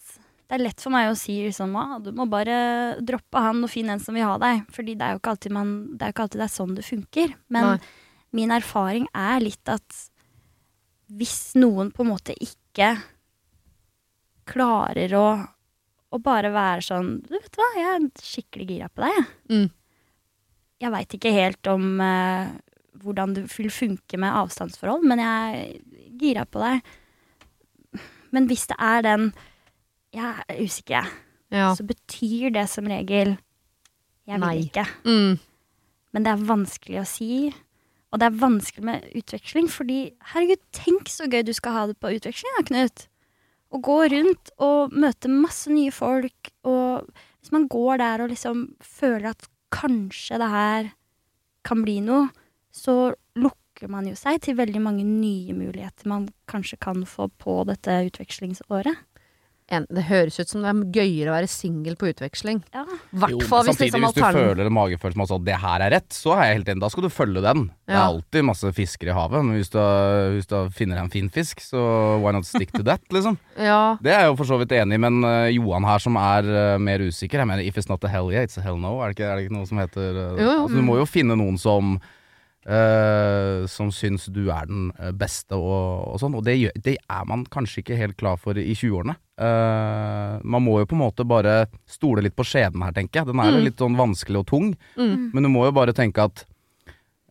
[0.51, 3.69] det er lett for meg å si liksom, ah, du må bare droppe han og
[3.69, 4.65] finne en som vil ha deg.
[4.67, 6.85] Fordi det er jo ikke alltid, man, det, er ikke alltid det er sånn det
[6.85, 7.35] funker.
[7.49, 7.77] Men Nei.
[8.33, 10.09] min erfaring er litt at
[11.11, 12.60] hvis noen på en måte ikke
[14.51, 15.25] klarer å,
[16.11, 19.27] å bare være sånn Du vet hva, jeg er skikkelig gira på deg, jeg.
[19.51, 19.69] Mm.
[20.81, 22.49] Jeg veit ikke helt om uh,
[23.03, 26.81] hvordan det vil funke med avstandsforhold, men jeg er gira på deg.
[28.33, 29.31] Men hvis det er den
[30.15, 31.07] Jeg er usikker, jeg.
[31.55, 31.69] ja.
[31.75, 33.37] Så betyr det som regel
[34.27, 34.65] Jeg vil Nei.
[34.65, 34.85] ikke.
[35.05, 35.39] mm.
[36.11, 37.27] Men det er vanskelig å si.
[38.11, 39.99] Og det er vanskelig med utveksling, fordi
[40.33, 43.05] herregud, tenk så gøy du skal ha det på utveksling, da, Knut.
[43.71, 47.07] Å gå rundt og møte masse nye folk og
[47.41, 50.91] Hvis man går der og liksom føler at kanskje det her
[51.65, 52.27] kan bli noe,
[52.69, 57.55] så lukker man jo seg til veldig mange nye muligheter man kanskje kan få på
[57.65, 58.93] dette utvekslingsåret.
[59.71, 62.57] En, det høres ut som det er gøyere å være singel på utveksling.
[62.75, 62.81] Ja.
[62.83, 65.57] I Jo, fall men hvis samtidig, liksom hvis du føler en magefølelse med at det
[65.63, 66.83] her er rett, så er jeg helt enig.
[66.83, 67.63] Da skal du følge den.
[67.87, 69.45] Det er alltid masse fisker i havet.
[69.47, 69.79] Men hvis du,
[70.35, 71.81] hvis du finner en fin fisk, så
[72.23, 73.39] why not stick to that, liksom.
[73.61, 76.15] Ja, Det er jeg jo for så vidt enig i, men uh, Johan her som
[76.17, 78.79] er uh, mer usikker Jeg mener, if it's not a hell yeah, it's a hell
[78.79, 78.95] no.
[79.03, 80.55] Er det ikke, er det ikke noe som heter uh, Jo, jo.
[80.63, 81.97] Altså, Du må jo finne noen som
[82.65, 86.35] eh, Som syns du er den eh, beste og, og sånn.
[86.37, 89.15] Og det, det er man kanskje ikke helt klar for i 20-årene.
[89.41, 93.29] Uh, man må jo på en måte bare stole litt på skjeden her, tenker jeg.
[93.31, 93.63] Den er jo Mm.
[93.65, 95.31] litt sånn vanskelig og tung, Mm.
[95.33, 96.43] men du må jo bare tenke at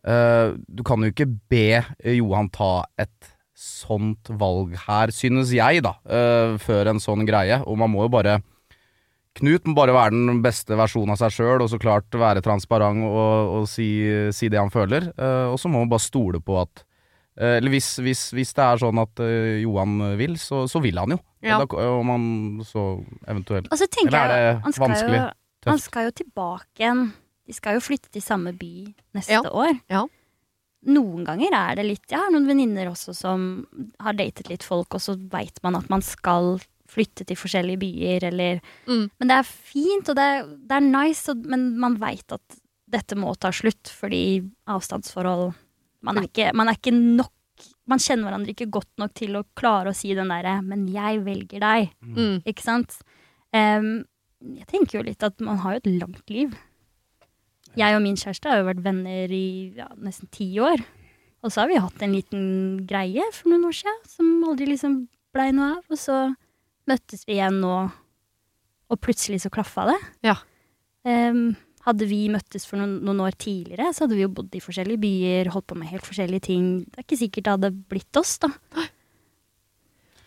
[0.03, 1.79] uh, du kan jo ikke be
[2.17, 7.59] Johan ta et sånt valg her, synes jeg, da, eh, før en sånn greie.
[7.69, 8.39] Og man må jo bare
[9.39, 13.05] Knut må bare være den beste versjonen av seg sjøl, og så klart være transparent
[13.07, 13.87] og, og si,
[14.35, 15.07] si det han føler.
[15.15, 16.83] Uh, og så må man bare stole på at
[17.39, 20.99] uh, Eller hvis, hvis, hvis det er sånn at uh, Johan vil, så, så vil
[20.99, 21.19] han jo.
[21.47, 21.61] Ja.
[21.63, 22.25] Da, om han
[22.67, 22.83] så
[23.25, 25.21] eventuelt altså, Eller er jeg det han vanskelig?
[25.23, 25.29] Jo,
[25.71, 27.05] han skal jo tilbake igjen.
[27.47, 28.73] De skal jo flytte til samme by
[29.17, 29.41] neste Ja.
[29.47, 29.79] år.
[29.89, 30.03] Ja.
[30.91, 33.47] Noen ganger er det litt Jeg har noen venninner også som
[34.01, 36.55] har datet litt folk, og så veit man at man skal
[36.91, 39.09] flytte til forskjellige byer, eller Mm.
[39.19, 42.57] Men det er fint, og det er, det er nice, og, men man veit at
[42.91, 45.53] dette må ta slutt, fordi avstandsforhold
[46.01, 47.31] Man er ikke, man er ikke nok
[47.87, 51.21] Man kjenner hverandre ikke godt nok til å klare å si den derre 'men jeg
[51.25, 51.91] velger deg'.
[52.01, 52.41] Mm.
[52.45, 52.95] Ikke sant?
[53.53, 54.05] Um,
[54.41, 56.55] jeg tenker jo litt at man har jo et langt liv.
[57.77, 60.81] Jeg og min kjæreste har jo vært venner i ja, nesten ti år.
[61.41, 65.07] Og så har vi hatt en liten greie for noen år siden som aldri liksom
[65.33, 65.85] blei noe av.
[65.89, 66.17] Og så
[66.91, 67.75] møttes vi igjen nå,
[68.91, 69.99] og plutselig så klaffa det.
[70.27, 70.37] Ja.
[71.07, 71.53] Um,
[71.87, 75.01] hadde vi møttes for noen, noen år tidligere, så hadde vi jo bodd i forskjellige
[75.01, 76.65] byer, holdt på med helt forskjellige ting.
[76.85, 78.51] Det er ikke sikkert det hadde blitt oss, da.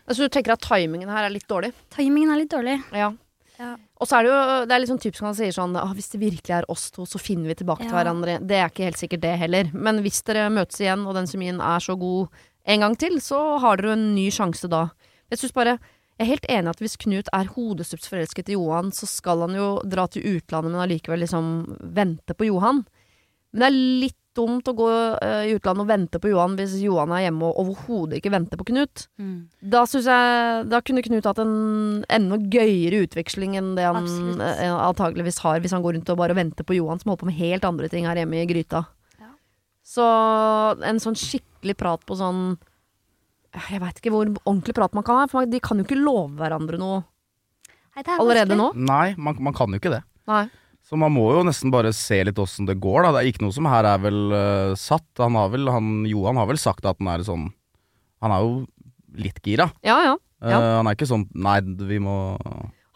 [0.05, 1.71] Altså, du tenker at timingen her er litt dårlig?
[1.95, 2.81] Timingen er litt dårlig.
[2.93, 3.13] Ja.
[3.55, 3.77] Ja.
[4.03, 5.93] Og så er det jo det er litt sånn typisk når man sier sånn ah,
[5.95, 8.41] Hvis det virkelig er oss to, så finner vi tilbake til hverandre.
[8.43, 9.71] Det er ikke helt sikkert det heller.
[9.71, 12.35] Men hvis dere møtes igjen, og den semien er så god
[12.75, 14.89] en gang til, så har dere en ny sjanse da.
[15.31, 15.77] Jeg synes bare
[16.15, 19.57] jeg er helt enig at hvis Knut er hodestups forelsket i Johan, så skal han
[19.59, 21.49] jo dra til utlandet, men allikevel liksom
[21.97, 22.85] vente på Johan.
[23.55, 24.89] Men det er litt dumt å gå
[25.23, 28.59] eh, i utlandet og vente på Johan hvis Johan er hjemme og overhodet ikke venter
[28.59, 29.05] på Knut.
[29.63, 34.09] Da synes jeg Da kunne Knut hatt en enda gøyere utveksling enn det han
[34.43, 37.31] eh, antageligvis har, hvis han går rundt og bare venter på Johan, som holder på
[37.31, 38.85] med helt andre ting her hjemme i gryta.
[39.23, 39.31] Ja.
[39.87, 40.07] Så
[40.83, 42.57] en sånn skikkelig prat på sånn
[43.55, 46.35] Jeg veit ikke hvor ordentlig prat man kan ha, for de kan jo ikke love
[46.41, 47.03] hverandre noe
[47.95, 48.73] Nei, er allerede nå.
[48.75, 50.01] Nei, man, man kan jo ikke det.
[50.27, 50.49] Nei.
[50.85, 53.13] Så man må jo nesten bare se litt åssen det går, da.
[53.15, 55.07] Det er ikke noe som her er vel uh, satt.
[55.23, 57.49] Han har vel, han, Johan har vel sagt at han er sånn
[58.25, 58.57] Han er jo
[59.25, 59.71] litt gira.
[59.87, 60.17] Ja, ja.
[60.43, 60.59] ja.
[60.59, 62.17] Uh, han er ikke sånn Nei, vi må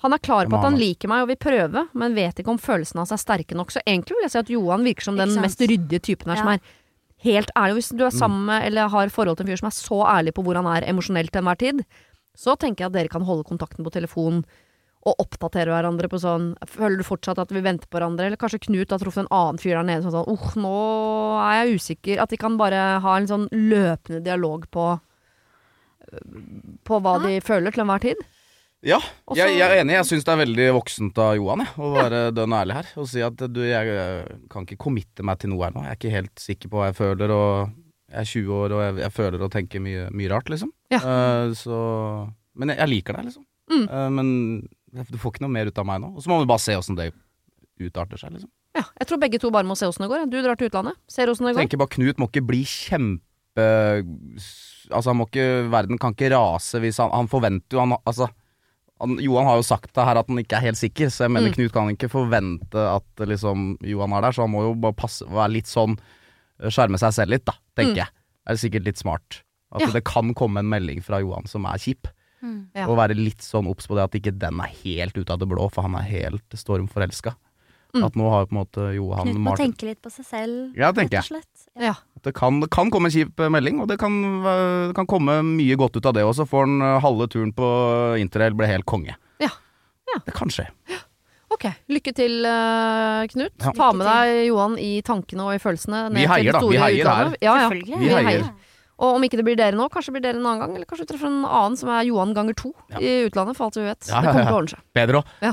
[0.03, 2.61] Han er klar på at han liker meg og vil prøve, men vet ikke om
[2.61, 3.73] følelsene hans er sterke nok.
[3.73, 6.53] Så egentlig vil jeg si at Johan virker som den mest ryddige typen her, som
[6.53, 6.63] er
[7.25, 7.81] helt ærlig.
[7.81, 10.35] Hvis du er sammen med eller har forhold til en fyr som er så ærlig
[10.37, 11.83] på hvor han er emosjonelt til enhver tid,
[12.39, 14.45] så tenker jeg at dere kan holde kontakten på telefon
[15.09, 18.27] og oppdatere hverandre på sånn Føler du fortsatt at vi venter på hverandre?
[18.27, 20.79] Eller kanskje Knut har truffet en annen fyr der nede som sånn Åh, nå
[21.43, 22.23] er jeg usikker.
[22.23, 24.97] At de kan bare ha en sånn løpende dialog på
[26.89, 28.21] på hva de føler til enhver tid.
[28.87, 29.97] Ja, Også, jeg, jeg er enig.
[29.97, 32.91] Jeg syns det er veldig voksent av Johan jeg, å være dønn ærlig her.
[33.03, 35.83] Og si at du, jeg, eh, kan ikke committe meg til noe her nå.
[35.87, 37.73] Jeg er ikke helt sikker på hva jeg føler, og
[38.09, 40.71] jeg er 20 år og jeg, jeg føler og tenker mye, mye rart, liksom.
[40.95, 41.03] Ja.
[41.03, 41.79] Uh, så
[42.59, 43.45] Men jeg, jeg liker deg, liksom.
[43.69, 43.85] Mm.
[43.91, 44.31] Uh, men
[45.11, 46.15] du får ikke noe mer ut av meg nå.
[46.15, 47.11] Og så må vi bare se åssen det
[47.83, 48.51] utarter seg, liksom.
[48.79, 50.29] Ja, jeg tror begge to bare må se åssen det går.
[50.31, 51.65] Du drar til utlandet, ser åssen det går.
[51.67, 53.25] tenker bare Knut må ikke bli kjempe
[53.59, 58.29] Altså han må ikke Verden kan ikke rase hvis han Han forventer jo han, Altså
[59.01, 61.31] han, Johan har jo sagt det her at han ikke er helt sikker, så jeg
[61.31, 61.55] mener Mm.
[61.55, 65.25] Knut kan ikke forvente at liksom Johan er der, så han må jo bare passe
[65.29, 65.97] være litt sånn
[66.61, 67.97] eh, Skjerme seg selv litt, da, tenker Mm.
[68.03, 68.09] jeg.
[68.47, 69.43] Det er sikkert litt smart.
[69.73, 69.91] At Ja.
[69.93, 72.09] det kan komme en melding fra Johan som er kjip.
[72.43, 72.69] Mm.
[72.75, 72.87] Ja.
[72.89, 75.49] Og være litt sånn obs på det at ikke den er helt ut av det
[75.49, 77.35] blå, for han er helt stormforelska.
[77.97, 78.05] Mm.
[78.05, 80.91] At nå har på en måte Johan Knut må tenke litt på seg selv, Ja,
[80.93, 81.69] rett og slett.
[81.73, 81.89] Ja.
[81.89, 81.95] Ja.
[82.27, 84.13] det kan, det kan komme en kjip eh, melding, og det kan,
[84.45, 86.25] eh, det kan komme mye godt ut av det.
[86.29, 87.69] Og så får han eh, halve turen på
[88.21, 89.17] interrail blir helt konge.
[89.41, 89.49] Ja.
[90.13, 90.21] Ja.
[90.27, 90.69] Det kan skje.
[91.49, 92.45] Ok, lykke til,
[93.33, 93.55] Knut.
[93.65, 93.73] Ja.
[93.73, 96.11] Ta med deg Johan i tankene og i følelsene.
[96.13, 96.61] Vi heier, da.
[96.61, 97.31] Vi heier her.
[97.41, 97.69] Ja, ja.
[97.71, 98.01] Selvfølgelig.
[98.05, 98.51] Vi heier.
[98.99, 100.73] Og om ikke det blir dere nå, kanskje blir dere en annen gang.
[100.75, 103.79] Eller kanskje vi treffer en annen som er Johan ganger to i utlandet, for alt
[103.79, 104.09] vi vet.
[104.11, 104.81] Ja, det ja, kommer til å ordne seg.
[104.99, 105.27] Bedre òg.
[105.45, 105.53] Ja.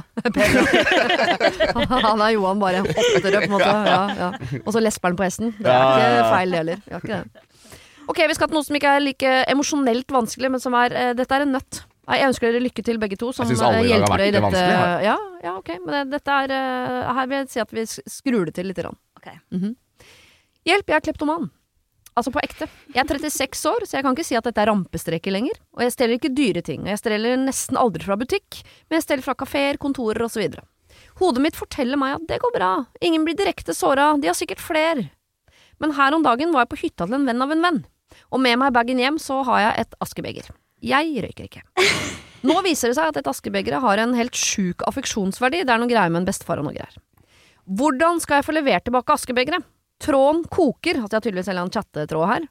[2.09, 3.69] Han er Johan bare oftere, på en måte.
[3.69, 4.29] Ja, ja.
[4.63, 5.53] Og så lesper han på hesten.
[5.59, 6.81] Det er Ja, ja, ikke feil, det heller.
[6.87, 7.45] Vi ikke det.
[8.05, 11.11] Ok, vi skal til noe som ikke er like emosjonelt vanskelig, men som er uh,
[11.17, 11.83] Dette er en nøtt.
[12.05, 14.33] Jeg ønsker dere lykke til, begge to, som Jeg synes alle eh, hjelper dere i
[14.33, 14.41] dette.
[14.41, 17.85] det vanskelig, Ja, ja, ok, men dette er uh, Her vil jeg si at vi
[17.89, 18.81] skrur det til litt.
[18.81, 18.97] Grann.
[19.17, 19.29] Ok.
[19.53, 19.73] -hmm.
[20.65, 21.49] Hjelp, jeg er kleptoman.
[22.15, 22.69] Altså på ekte.
[22.95, 25.57] Jeg er 36 år, så jeg kan ikke si at dette er rampestreker lenger.
[25.75, 29.03] Og jeg stjeler ikke dyre ting, og jeg stjeler nesten aldri fra butikk, men jeg
[29.03, 30.45] stjeler fra kafeer, kontorer osv.
[31.19, 32.71] Hodet mitt forteller meg at det går bra,
[33.03, 35.09] ingen blir direkte såra, de har sikkert fler.
[35.83, 37.81] Men her om dagen var jeg på hytta til en venn av en venn,
[38.31, 40.47] og med meg bagen hjem så har jeg et askebeger.
[40.85, 41.65] Jeg røyker ikke.
[42.47, 45.91] Nå viser det seg at et askebeger har en helt sjuk affeksjonsverdi, det er noe
[45.91, 46.95] greier med en bestefar og noe greier.
[47.65, 49.65] Hvordan skal jeg få levert tilbake askebegeret?
[50.03, 52.47] Tråden koker, altså jeg har tydeligvis en eller annen chattetråd her.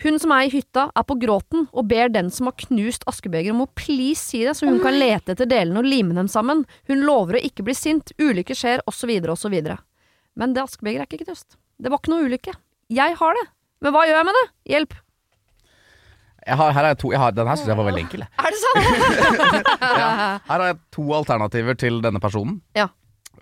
[0.00, 3.52] Hun som er i hytta, er på gråten og ber den som har knust askebegeret
[3.52, 6.64] om å please si det, så hun kan lete etter delene og lime dem sammen.
[6.88, 9.58] Hun lover å ikke bli sint, ulykker skjer, osv., osv.
[10.40, 11.58] Men det askebegeret er ikke knust.
[11.76, 12.56] Det var ikke noe ulykke.
[12.96, 13.46] Jeg har det.
[13.84, 14.46] Men hva gjør jeg med det?
[14.72, 14.98] Hjelp.
[16.40, 18.24] Jeg har, her er to, jeg har, den her syns jeg var veldig enkel.
[18.24, 19.68] Er det sant?
[20.48, 22.62] Her har jeg to alternativer til denne personen.
[22.76, 22.88] Ja.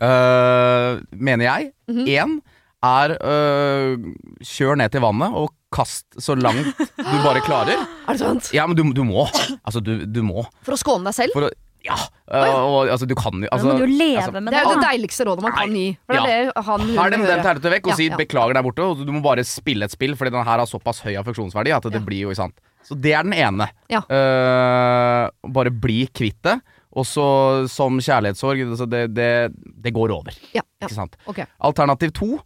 [0.03, 1.71] Uh, mener jeg.
[2.19, 2.41] Én
[2.85, 3.97] er øh,
[4.45, 7.81] kjør ned til vannet og kast så langt du bare klarer.
[8.09, 8.51] Er det sant?
[8.57, 9.27] Ja, men du, du må.
[9.67, 10.47] Altså, du, du må.
[10.65, 11.35] For å skåne deg selv?
[11.37, 11.95] For å Ja.
[12.35, 14.59] øh, og altså, du kan jo altså, jo leve altså, med Det det.
[14.59, 15.85] er jo det deiligste rådet man kan gi.
[16.07, 16.33] For det Ja.
[16.39, 17.55] er det han Her den, den høre.
[17.63, 18.17] du vekk og Ja, si ja.
[18.17, 21.01] 'beklager der borte', og du må bare spille et spill, fordi den her har såpass
[21.07, 22.07] høy affeksjonsverdi at det Ja.
[22.07, 22.55] blir jo ikke sant.
[22.85, 23.69] Så det er den ene.
[23.91, 24.01] Ja.
[24.09, 26.61] Uh, bare bli kvitt det.
[26.99, 29.53] Og så som kjærlighetssorg, altså det, det,
[29.85, 30.33] det går over.
[30.55, 30.87] Ja, ja.
[30.89, 31.17] Ikke sant.
[31.29, 31.45] Okay.
[31.61, 32.39] Alternativ to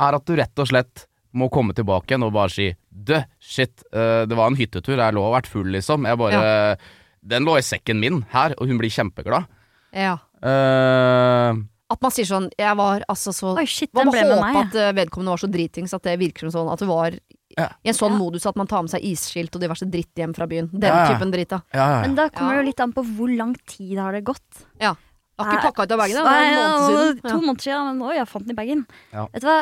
[0.00, 3.82] er at du rett og slett må komme tilbake igjen og bare si Dø, shit,
[3.92, 6.04] eh, det var en hyttetur, jeg lå og vært full, liksom.
[6.08, 6.76] Jeg bare
[7.22, 9.46] Den lå i sekken min her, og hun blir kjempeglad.
[9.92, 10.16] Ja.
[10.42, 11.56] Uh,
[11.90, 14.58] At man sier sånn Jeg var altså så Oi, shit, Man den må håpe meg.
[14.66, 17.16] at eh, vedkommende var så dritings at det virker som sånn at du var
[17.58, 17.68] Ja.
[17.82, 18.18] i en sånn Ja.
[18.20, 20.68] modus at man tar med seg isskilt og diverse dritt hjem fra byen.
[20.70, 21.14] Den Ja, ja.
[21.14, 21.62] typen dritt, da.
[21.74, 22.60] ja, ja, Men da kommer Ja.
[22.60, 24.64] det jo litt an på hvor lang tid har det gått.
[24.80, 24.94] Ja.
[25.38, 27.18] Har ikke pakka ut av bagen, det var en måned siden.
[27.24, 28.86] To måneder siden, men oi, jeg fant den i bagen.
[29.14, 29.26] Ja.
[29.32, 29.58] Vet du hva,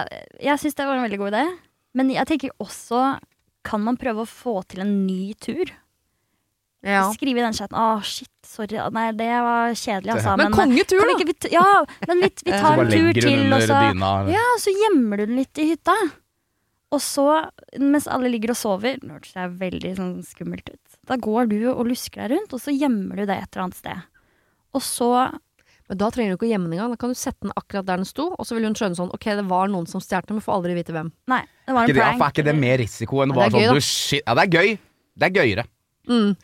[0.48, 1.42] jeg syns det var en veldig god idé.
[1.96, 3.02] Men jeg tenker også
[3.66, 5.72] Kan man prøve å få til en ny tur?
[6.86, 7.08] Ja.
[7.10, 8.78] Skrive i den chatten 'Å, shit, sorry.
[8.94, 10.36] Nei, det var kjedelig, altså'.
[10.38, 11.06] Men men kongetur, da!
[11.08, 11.18] vi da!
[11.18, 11.64] ikke, vi ja,
[12.06, 14.12] men vi, vi tar en tur til, og så dyna.
[14.30, 15.96] Ja, så gjemmer du den litt i hytta.
[16.94, 17.26] Og så,
[17.82, 20.98] mens alle ligger og sover Nå hørtes det veldig sånn skummelt ut.
[21.10, 23.80] Da går du og lusker deg rundt, og så gjemmer du det et eller annet
[23.80, 24.06] sted.
[24.76, 25.10] Og så
[25.88, 26.90] Men da trenger du ikke å gjemme den engang.
[26.96, 29.12] Da kan du sette den akkurat der den sto, og så vil hun skjønne sånn
[29.14, 31.12] Ok, det var noen som stjal den, men får aldri vite hvem.
[31.30, 32.22] Nei, det var en Ikke det, ja, prank.
[32.26, 33.74] er ikke det mer risiko enn Ja, bare er gøy, sånn da.
[33.74, 34.78] du, shit, Ja, det er gøy.
[35.16, 35.64] Det er gøyere.
[36.10, 36.36] Mm.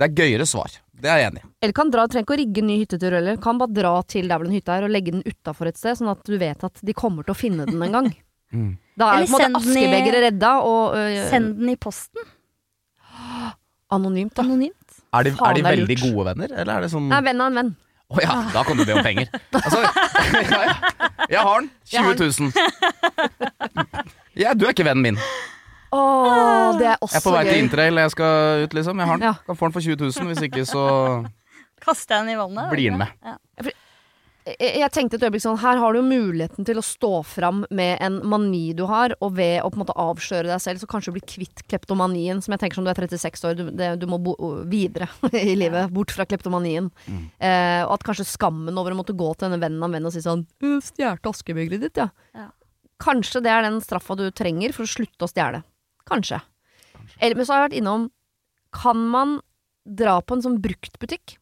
[0.00, 0.78] Det er gøyere svar.
[1.00, 1.48] Det er jeg enig i.
[1.62, 3.36] Eller kan dra, trenger ikke å rigge en ny hyttetur heller.
[3.40, 5.96] Kan bare dra til der hvor den hytta er, og legge den utafor et sted,
[6.00, 8.10] sånn at du vet at de kommer til å finne den en gang.
[8.50, 8.72] Mm.
[8.98, 11.76] Da er Eller på en måte den i- askebegeret redda, og øh, Send den i
[11.78, 12.18] posten.
[13.94, 14.42] anonymt, da.
[14.42, 14.96] Anonymt.
[15.14, 16.02] Er de, Faen, er de det er veldig lurt.
[16.14, 17.70] gode venner, eller er det sånn Nei, venn av en venn.
[18.10, 19.28] Å ja, da kan du be om penger.
[19.60, 20.74] Altså, ja, ja.
[21.30, 21.70] Jeg har den.
[21.92, 22.52] Jeg 20 000.
[24.40, 25.18] Ja, du er ikke vennen min.
[25.92, 27.62] Åh, det er Jeg er også på vei til gøy.
[27.64, 29.00] interrail, jeg skal ut, liksom.
[29.02, 29.34] Jeg har den.
[29.46, 30.28] Kan få den for 20 000.
[30.30, 30.82] Hvis ikke, så
[31.82, 32.70] Kaster jeg den i vannet?
[32.72, 33.10] blir den med.
[33.26, 33.34] Ja.
[34.48, 38.16] Jeg, tenkte et øyeblikk sånn, her har du muligheten til å stå fram med en
[38.28, 41.22] mani du har, og ved å på en måte avsløre deg selv, så kanskje bli
[41.28, 44.34] kvitt kleptomanien, som jeg tenker som du er 36 år, du, det, du må bo
[44.70, 46.88] videre i livet, bort fra kleptomanien.
[47.04, 47.26] Mm.
[47.36, 50.08] Eh, og at kanskje skammen over å måtte gå til denne vennen av en venn
[50.08, 50.80] og si sånn, «Øh,
[51.30, 52.08] askebygget ditt, ja.
[52.36, 52.48] Ja.
[53.00, 55.62] Kanskje det er den straffa du trenger for å slutte å stjele.
[56.08, 56.40] Kanskje.
[57.20, 58.08] Eller, men så har jeg vært innom,
[58.76, 59.38] kan man
[59.84, 61.39] dra på en sånn bruktbutikk?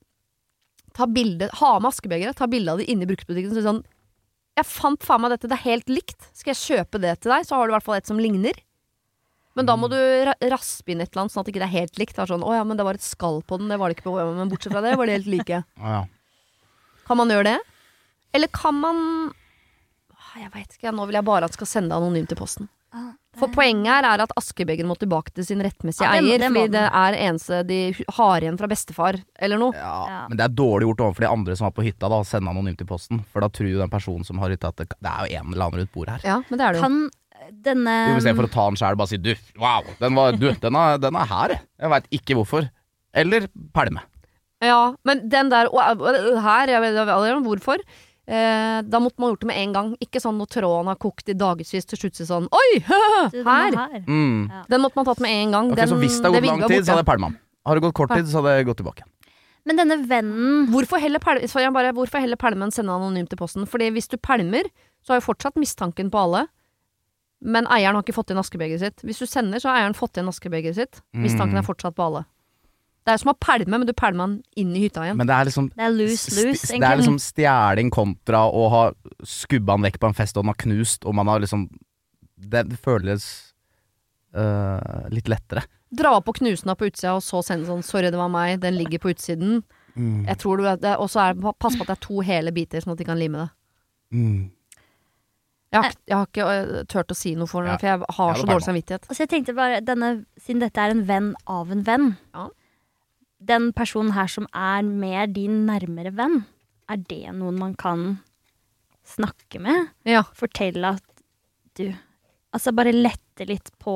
[0.98, 3.54] Ta bilde, ha med askebegeret, ta bilde av det inni bruktbutikken.
[3.54, 3.82] Så sånn,
[4.58, 6.30] jeg fant faen meg dette, det er helt likt.
[6.34, 8.58] Skal jeg kjøpe det til deg, så har du i hvert fall et som ligner.
[9.58, 9.98] Men da må du
[10.52, 12.14] raspe inn et eller annet, sånn at det ikke er helt likt.
[12.14, 13.98] Det er sånn, å ja, men det var et skall på den, det var det
[13.98, 15.62] ikke på Men bortsett fra det, var de helt like.
[15.88, 16.04] Ja.
[17.08, 17.58] Kan man gjøre det?
[18.36, 18.98] Eller kan man
[20.12, 22.68] Ah, Jeg veit ikke, nå vil jeg bare at skal sende anonymt til posten.
[22.94, 26.48] Ah, For poenget her er at askebegeret må tilbake til sin rettmessige Ja, eier, det
[26.48, 26.72] fordi den.
[26.72, 27.80] det er eneste de
[28.16, 29.74] har igjen fra bestefar, eller noe.
[29.76, 30.20] Ja, Ja.
[30.30, 32.48] Men det er dårlig gjort overfor de andre som var på hytta, da, å sende
[32.48, 33.20] anonymt til posten.
[33.32, 35.52] For da tror jo den personen som har hytta at det, det er jo en
[35.52, 36.28] eller annen rundt bordet her.
[36.32, 36.86] Ja, men det er det jo.
[36.88, 37.10] Kan
[37.68, 40.74] denne Istedenfor å ta den sjæl og bare si du, wow, den, var, du, den,
[40.80, 41.90] er, den er her, jeg.
[41.92, 42.70] Veit ikke hvorfor.
[43.14, 43.46] Eller
[43.76, 44.02] pælme.
[44.64, 47.84] Ja, men den der «Å, å, å, her, jeg vet aldri hvorfor.
[48.28, 49.92] Eh, da måtte man gjort det med en gang.
[50.04, 52.70] Ikke sånn når tråden har kokt i dagevis til slutt sånn Oi!
[52.84, 53.76] Er Her!
[53.78, 54.02] her.
[54.04, 54.50] Mm.
[54.68, 55.70] Den måtte man tatt med en gang.
[55.72, 57.38] Ok, Den, så hvis det har gått lang tid, så hadde jeg pælma den.
[57.68, 59.06] Har det gått kort tid, så hadde jeg gått tilbake.
[59.68, 63.28] Men denne vennen Hvorfor heller pælme, så jeg bare, hvorfor heller pælme enn sende anonymt
[63.32, 63.66] til posten?
[63.68, 64.68] Fordi hvis du pælmer,
[65.04, 66.46] så har jo fortsatt mistanken på alle.
[67.40, 69.02] Men eieren har ikke fått inn askebegeret sitt.
[69.06, 71.00] Hvis du sender, så har eieren fått inn askebegeret sitt.
[71.14, 71.62] Mistanken Mm.
[71.62, 72.24] er fortsatt på alle.
[73.08, 75.16] Det er som å pælme, men du pælmer den inn i hytta igjen.
[75.16, 78.82] Men det er liksom Det er loose-loose, st- Det er liksom stjeling kontra å ha
[79.24, 81.68] skubba den vekk på en fest og den har knust, og man har liksom
[82.38, 83.24] Det, det føles
[84.36, 85.64] øh, litt lettere.
[85.94, 88.60] Dra opp og knuse den på utsida, og så sende sånn 'sorry, det var meg',
[88.60, 89.62] den ligger på utsiden.
[89.96, 90.26] Mm.
[90.28, 92.92] Jeg tror du Og så er pass på at det er to hele biter, sånn
[92.92, 93.50] at de kan lime det.
[94.12, 94.50] Mm.
[95.72, 97.76] Jeg har, ikke- jeg har ikke øh, turt å si noe for henne, Ja.
[97.76, 99.08] for jeg har jeg så dårlig samvittighet.
[99.08, 102.48] Altså jeg tenkte bare, denne, Siden dette er en venn av en venn Ja.
[103.40, 106.40] Den personen her som er mer din nærmere venn,
[106.90, 108.18] er det noen man kan
[109.06, 109.88] snakke med?
[110.08, 110.24] Ja.
[110.36, 111.22] Fortelle at
[111.78, 111.92] du
[112.48, 113.92] Altså bare lette litt på,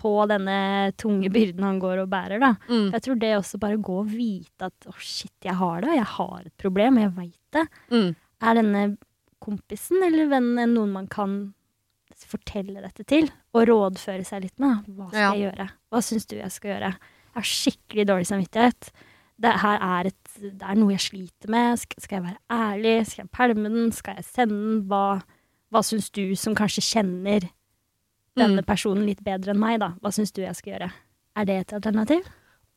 [0.00, 2.54] på denne tunge byrden han går og bærer, da.
[2.70, 2.86] Mm.
[2.94, 6.06] Jeg tror det også bare gå og vite at å, shit, jeg har det, jeg
[6.14, 7.66] har et problem, jeg veit det.
[7.92, 8.08] Mm.
[8.48, 8.84] Er denne
[9.44, 11.36] kompisen eller vennen noen man kan
[12.16, 13.28] fortelle dette til?
[13.52, 14.88] Og rådføre seg litt med?
[14.96, 15.30] Hva skal Ja.
[15.36, 15.68] jeg gjøre?
[15.92, 16.94] Hva syns du jeg skal gjøre?
[17.34, 18.90] Jeg har skikkelig dårlig samvittighet.
[19.42, 21.80] Det her er, et, det er noe jeg sliter med.
[21.82, 22.94] Skal, jeg være ærlig?
[23.10, 23.90] Skal jeg pælme den?
[23.92, 24.76] Skal jeg sende den?
[24.90, 25.02] Hva,
[25.74, 27.48] hva syns du, som kanskje kjenner
[28.38, 28.66] denne Mm.
[28.66, 29.92] personen litt bedre enn meg, da?
[30.02, 30.90] Hva syns du jeg skal gjøre?
[31.38, 32.26] Er det et alternativ?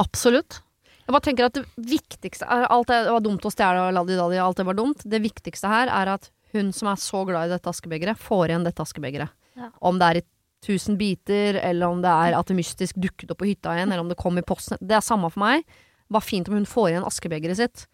[0.01, 0.59] Absolutt.
[1.07, 4.57] Jeg bare tenker at det viktigste Alt det var dumt å stjele og laddi-daddi, alt
[4.59, 5.01] det var dumt.
[5.05, 8.65] Det viktigste her er at hun som er så glad i dette askebegeret, får igjen
[8.67, 9.29] dette askebegeret.
[9.57, 9.69] Ja.
[9.81, 10.25] Om det er i
[10.65, 14.03] tusen biter, eller om det er at det mystisk dukket opp på hytta igjen, eller
[14.03, 14.77] om det kom i posten.
[14.81, 15.63] Det er samme for meg.
[16.09, 17.85] Bare fint om hun får igjen askebegeret sitt.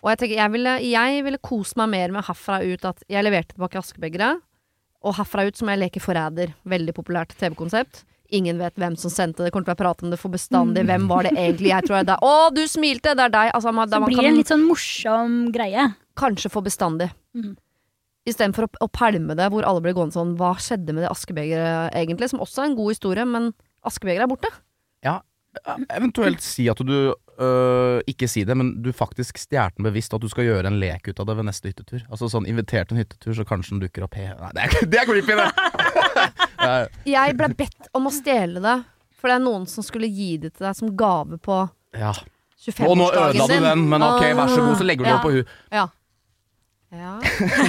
[0.00, 3.24] Og jeg tenker, jeg ville, jeg ville kost meg mer med herfra ut at jeg
[3.26, 4.40] leverte tilbake askebegeret.
[5.04, 6.54] Og herfra ut som jeg leker forræder.
[6.68, 8.04] Veldig populært TV-konsept.
[8.32, 9.50] Ingen vet hvem som sendte det.
[9.52, 10.84] Kommer til å være prate om det for bestandig.
[10.86, 11.72] Hvem var det egentlig?
[11.72, 12.24] Jeg tror det er deg.
[12.28, 13.14] Å, du smilte!
[13.18, 13.50] Det er deg!
[13.56, 15.88] Altså, man, Så blir det en litt sånn morsom greie.
[16.20, 17.10] kanskje for bestandig.
[17.34, 17.56] Mhm.
[18.30, 21.96] Istedenfor å, å pælme det, hvor alle blir gående sånn Hva skjedde med det askebegeret
[21.98, 22.30] egentlig?
[22.32, 23.50] Som også er en god historie, men
[23.86, 24.52] askebegeret er borte.
[25.06, 25.18] Ja,
[25.90, 30.22] Eventuelt si at du øh, Ikke si det, men du faktisk stjal den bevisst, at
[30.22, 32.04] du skal gjøre en lek ut av det ved neste hyttetur.
[32.06, 35.00] Altså sånn invitert en hyttetur, så kanskje den dukker opp he Nei, det er, det
[35.02, 35.48] er creepy, det!
[37.16, 38.76] Jeg ble bedt om å stjele det,
[39.18, 41.62] for det er noen som skulle gi det til deg som gave på
[41.98, 42.12] ja.
[42.84, 45.16] Og nå 25-årsdagen ødela du den, men ok, vær så god, så legger du Ja.
[45.16, 45.86] det på henne Ja.
[46.90, 47.20] Ja.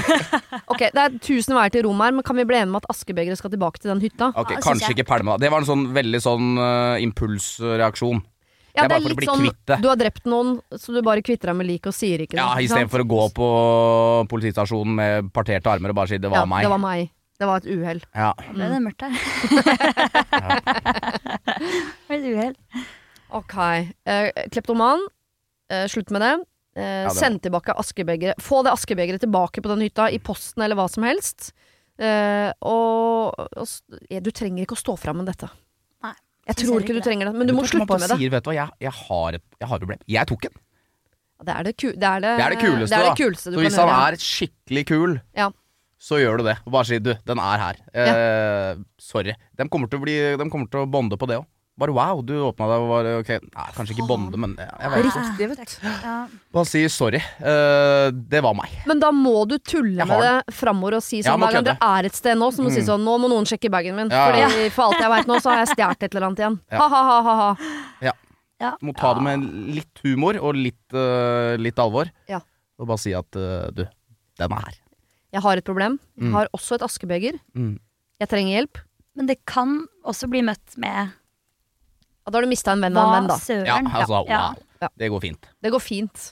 [0.72, 2.88] ok, det er tusen veier til Rom her, men kan vi bli enige om at
[2.90, 4.28] askebegeret skal tilbake til den hytta?
[4.34, 5.36] Ok, Ja, Kanskje ikke pælma.
[5.42, 8.20] Det var en sånn veldig sånn uh, impulsreaksjon.
[8.72, 9.78] Ja, det er bare for å bli kvitt det.
[9.84, 12.48] Du har drept noen, så du bare kvitter deg med liket og sier ikke Ja,
[12.56, 12.62] det.
[12.64, 12.68] Ja?
[12.70, 13.48] Istedenfor å gå på
[14.32, 16.64] politistasjonen med parterte armer og bare si 'det var ja, meg'.
[16.66, 17.02] Det var meg.
[17.42, 18.02] Det var et uhell.
[18.16, 18.32] Ja.
[18.38, 19.12] Da ble det mørkt her.
[22.08, 22.56] Det ble et uhell.
[23.32, 23.56] Ok.
[24.08, 25.00] Uh, kleptoman,
[25.72, 26.34] Uh, slutt med det.
[26.76, 28.40] Eh, det send tilbake askebegeret.
[28.42, 31.52] Få det askebegeret tilbake på den hytta, i posten eller hva som helst.
[32.00, 33.68] Eh, og, og
[34.24, 35.50] du trenger ikke å stå fram med dette.
[36.02, 36.14] Nei,
[36.48, 37.06] Jeg tror ikke du det.
[37.06, 38.18] trenger det, men du må hva, man slutte med det.
[38.18, 40.06] Sier, vet du hva, jeg, jeg, har et, jeg har et problem.
[40.08, 40.56] Jeg tok den.
[41.42, 43.18] Det er det, ku det, er det, Det er det kuleste, det er det da.
[43.18, 44.02] kuleste du Så hvis han gjøre.
[44.14, 45.48] er skikkelig kul, Ja.
[46.02, 46.58] så gjør du det.
[46.66, 47.80] Og bare si 'du, den er her'.
[47.94, 49.34] Eh, sorry.
[49.58, 51.46] De kommer til å, bli, de kommer til å bonde på det òg.
[51.82, 55.06] Bare wow, du åpna deg og var ok Nei, kanskje ikke bonde, men jeg vet.
[55.08, 55.88] Riktig, vet du.
[56.06, 56.16] Ja.
[56.54, 57.18] Bare si sorry.
[57.42, 58.76] Uh, det var meg.
[58.86, 62.10] Men da må du tulle med det framover og si sånn hver gang dere er
[62.12, 62.90] et sted nå, så må du si Mm.
[62.92, 64.48] sånn Nå må noen sjekke bagen min, Ja, ja.
[64.52, 66.60] Fordi for alt jeg veit nå, så har jeg stjålet et eller annet igjen.
[66.72, 66.78] Ja.
[66.86, 68.14] Ha-ha-ha.
[68.86, 72.12] Må ta det med litt humor og litt, uh, litt alvor.
[72.30, 72.44] Ja.
[72.78, 73.88] Og bare si at uh, du,
[74.38, 74.78] den er her.
[75.34, 75.98] Jeg har et problem.
[76.20, 76.34] Jeg Mm.
[76.36, 77.40] har også et askebeger.
[77.58, 77.80] Mm.
[78.22, 78.78] Jeg trenger hjelp.
[79.18, 81.08] Men det kan også bli møtt med Ja,
[82.30, 83.40] da har du mista en venn av en venn, da.
[83.42, 83.66] søren.
[83.66, 84.30] Ja, altså, wow.
[84.30, 84.90] Ja.
[84.98, 85.50] Det går fint.
[85.62, 86.30] Det går fint.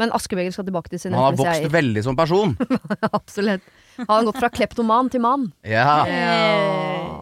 [0.00, 2.54] Men askebeger skal tilbake til sin Han har vokst vokst veldig som person.
[3.10, 3.66] Absolutt.
[3.98, 5.50] Han Har gått fra kleptoman til mann?
[5.66, 6.06] Ja.
[6.08, 7.20] Yeah.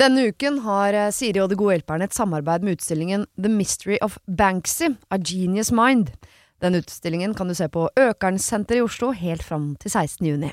[0.00, 3.98] Denne uken har eh, Siri og De gode hjelperne et samarbeid med utstillingen The Mystery
[4.02, 6.14] of Banksy, A Genius Mind.
[6.62, 10.26] Den utstillingen kan du se på Økernsenteret i Oslo helt fram til 16.
[10.26, 10.52] juni.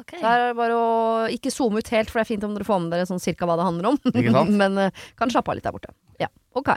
[0.00, 0.14] Ok.
[0.16, 0.92] Det er bare å
[1.32, 3.48] ikke zoome ut helt, for det er fint om dere får med dere sånn cirka
[3.48, 4.54] hva det handler om.
[4.62, 5.92] Men uh, kan slappe av litt der borte.
[6.22, 6.72] Ja, ok.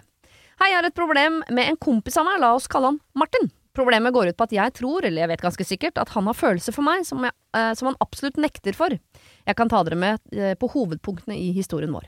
[0.59, 3.49] Hei, jeg har et problem med en kompis av meg, la oss kalle han Martin.
[3.75, 6.37] Problemet går ut på at jeg tror, eller jeg vet ganske sikkert, at han har
[6.37, 8.95] følelser for meg som, jeg, eh, som han absolutt nekter for.
[8.95, 12.07] Jeg kan ta dere med eh, på hovedpunktene i historien vår.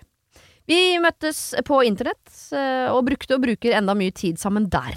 [0.68, 2.24] Vi møttes på internett,
[2.56, 4.96] eh, og brukte og bruker enda mye tid sammen der.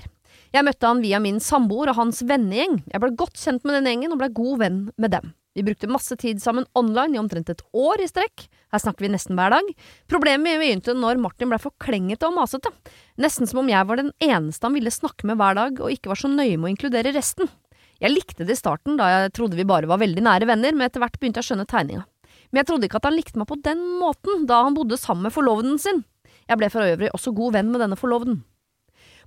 [0.54, 2.80] Jeg møtte han via min samboer og hans vennegjeng.
[2.90, 5.34] Jeg ble godt kjent med den gjengen og ble god venn med dem.
[5.60, 8.46] Vi brukte masse tid sammen online i omtrent et år i strekk.
[8.72, 9.66] Her snakker vi nesten hver dag.
[10.08, 12.70] Problemet begynte når Martin ble for klengete og masete.
[13.20, 16.14] Nesten som om jeg var den eneste han ville snakke med hver dag, og ikke
[16.14, 17.50] var så nøye med å inkludere resten.
[18.00, 20.88] Jeg likte det i starten, da jeg trodde vi bare var veldig nære venner, men
[20.88, 22.06] etter hvert begynte jeg å skjønne tegninga.
[22.48, 25.28] Men jeg trodde ikke at han likte meg på den måten, da han bodde sammen
[25.28, 26.06] med forloveden sin.
[26.48, 28.46] Jeg ble for øvrig også god venn med denne forloveden.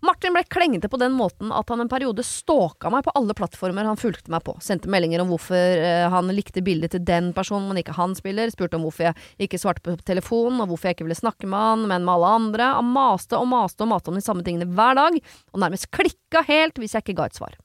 [0.03, 3.87] Martin ble klengete på den måten at han en periode stalka meg på alle plattformer
[3.87, 7.69] han fulgte meg på, sendte meldinger om hvorfor eh, han likte bildet til den personen,
[7.69, 10.97] men ikke han spiller, spurte om hvorfor jeg ikke svarte på telefonen, og hvorfor jeg
[10.97, 12.67] ikke ville snakke med han, men med alle andre.
[12.81, 15.15] Han maste og maste og maste om de samme tingene hver dag,
[15.53, 17.55] og nærmest klikka helt hvis jeg ikke ga et svar.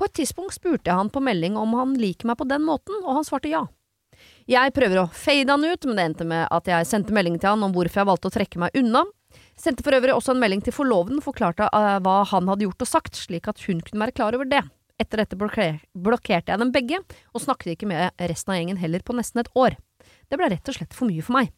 [0.00, 2.96] På et tidspunkt spurte jeg han på melding om han liker meg på den måten,
[3.04, 3.66] og han svarte ja.
[4.48, 7.52] Jeg prøver å fade han ut, men det endte med at jeg sendte melding til
[7.52, 9.04] han om hvorfor jeg valgte å trekke meg unna.
[9.60, 12.86] Sendte for øvrig også en melding til forloveden og forklarte eh, hva han hadde gjort
[12.86, 14.64] og sagt, slik at hun kunne være klar over det.
[15.00, 17.00] Etter dette blokkerte jeg dem begge,
[17.34, 19.78] og snakket ikke med resten av gjengen heller på nesten et år.
[20.30, 21.50] Det ble rett og slett for mye for meg.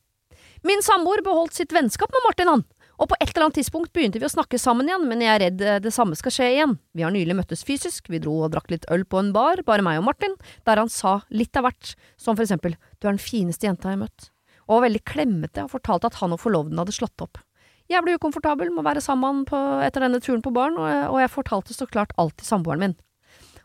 [0.67, 2.65] Min samboer beholdt sitt vennskap med Martin, han.
[2.97, 5.43] Og på et eller annet tidspunkt begynte vi å snakke sammen igjen, men jeg er
[5.45, 6.77] redd eh, det samme skal skje igjen.
[6.97, 9.85] Vi har nylig møttes fysisk, vi dro og drakk litt øl på en bar, bare
[9.85, 10.37] meg og Martin,
[10.69, 13.99] der han sa litt av hvert, som for eksempel du er den fineste jenta jeg
[13.99, 14.31] har møtt,
[14.65, 17.43] og var veldig klemmete og fortalte at han og forloveden hadde slått opp.
[17.89, 21.21] Jeg ble ukomfortabel med å være sammen på, etter denne turen på baren, og og
[21.23, 22.97] jeg fortalte så klart alt til samboeren min.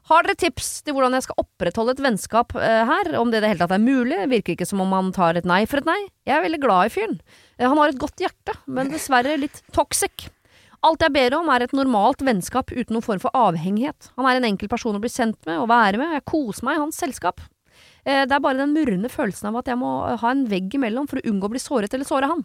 [0.09, 3.43] Har dere tips til hvordan jeg skal opprettholde et vennskap eh, her, om det i
[3.43, 4.17] det hele tatt er mulig?
[4.31, 5.99] Virker ikke som om han tar et nei for et nei.
[6.25, 7.19] Jeg er veldig glad i fyren.
[7.59, 10.27] Eh, Han har et godt hjerte, men dessverre litt toxic.
[10.81, 14.09] Alt jeg ber om er et normalt vennskap uten noen form for avhengighet.
[14.17, 16.79] Han er en enkel person å bli kjent med og være med, jeg koser meg
[16.79, 17.41] i hans selskap.
[18.03, 21.05] Eh, Det er bare den murrende følelsen av at jeg må ha en vegg imellom
[21.07, 22.41] for å unngå å bli såret eller såre han.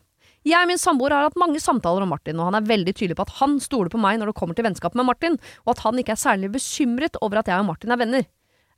[0.46, 3.16] Jeg og min samboer har hatt mange samtaler om Martin, og han er veldig tydelig
[3.18, 5.82] på at han stoler på meg når det kommer til vennskap med Martin, og at
[5.82, 8.28] han ikke er særlig bekymret over at jeg og Martin er venner.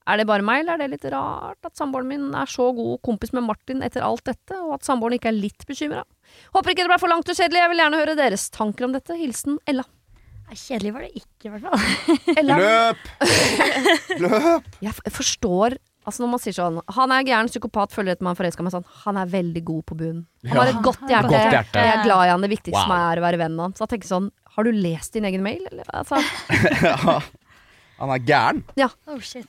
[0.09, 3.03] Er det bare meg, eller er det litt rart at samboeren min er så god
[3.05, 6.07] kompis med Martin etter alt dette, og at samboeren ikke er litt bekymra?
[6.57, 8.97] Håper ikke det ble for langt og kjedelig, jeg vil gjerne høre deres tanker om
[8.97, 9.19] dette.
[9.21, 9.85] Hilsen Ella.
[10.49, 11.83] Kjedelig var det ikke, i hvert fall.
[12.41, 12.57] Ella.
[12.63, 13.03] Løp!
[14.25, 14.71] Løp!
[14.87, 15.77] Jeg forstår
[16.09, 18.75] Altså Når man sier sånn Han er gæren psykopat, føler at man er forelska, meg'
[18.75, 20.25] sånn Han er veldig god på bunnen.
[20.49, 21.29] Han har et godt hjerte.
[21.35, 21.83] Godt hjerte.
[21.85, 22.47] Jeg er glad i han.
[22.47, 22.89] Det viktigste Wow.
[22.89, 23.75] som er å være venn med han.
[23.77, 25.85] Så jeg tenker sånn Har du lest din egen mail, eller?
[25.93, 26.19] Altså,
[26.89, 27.21] Ja.
[27.99, 28.65] Han er gæren.
[29.11, 29.47] Oh shit.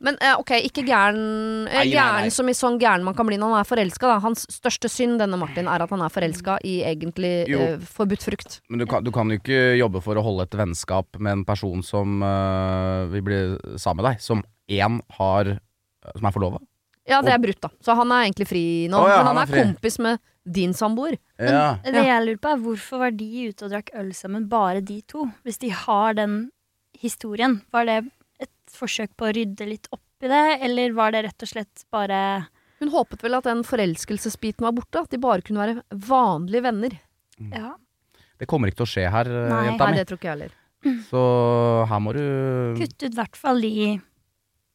[0.00, 2.32] men eh, ok, ikke gæren eh, Nei, nei, Gæren nei.
[2.32, 4.14] som i sånn gæren man kan bli når man er forelska.
[4.24, 7.60] Hans største synd, denne Martin, er at han er forelska i egentlig Jo.
[7.60, 8.58] eh, forbudt frukt.
[8.68, 11.44] Men du kan, du kan jo ikke jobbe for å holde et vennskap med en
[11.48, 13.40] person som uh, vil bli
[13.80, 15.58] sammen med deg, som én har
[16.14, 16.62] Som er forlova.
[17.06, 17.70] Ja, det er brutt, da.
[17.84, 18.98] Så han er egentlig fri nå.
[18.98, 21.16] Å ja, men han han er er kompis med din samboer.
[21.38, 21.78] Ja.
[21.82, 25.00] Det jeg lurer på er Hvorfor var de ute og drakk øl sammen, bare de
[25.06, 25.26] to?
[25.46, 26.36] Hvis de har den
[26.98, 27.60] historien.
[27.74, 27.96] Var det
[28.42, 31.86] et forsøk på å rydde litt opp i det, eller var det rett og slett
[31.92, 32.20] bare
[32.80, 35.04] Hun håpet vel at den forelskelsesbiten var borte.
[35.06, 36.98] At de bare kunne være vanlige venner.
[37.52, 37.74] Ja.
[38.36, 39.62] Det kommer ikke til å skje her, eh, Nei.
[39.70, 40.56] jenta Nei, det tror ikke jeg heller.
[41.08, 41.20] Så
[41.90, 42.20] her må du
[42.78, 43.72] Kutt ut i hvert fall de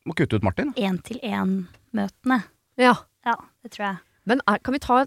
[0.08, 0.74] må kutte ut Martin.
[0.78, 2.42] én-til-én-møtene.
[2.82, 2.96] Ja.
[3.26, 3.98] Ja, det tror jeg.
[4.26, 5.04] Men er, kan vi ta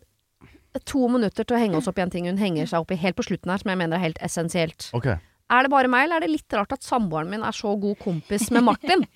[0.86, 2.98] to minutter til å henge oss opp i en ting hun henger seg opp i
[2.98, 4.88] helt på slutten her, som jeg mener er helt essensielt?
[4.94, 5.06] Ok.
[5.54, 7.98] Er det bare meg, eller er det litt rart at samboeren min er så god
[8.02, 9.06] kompis med Martin?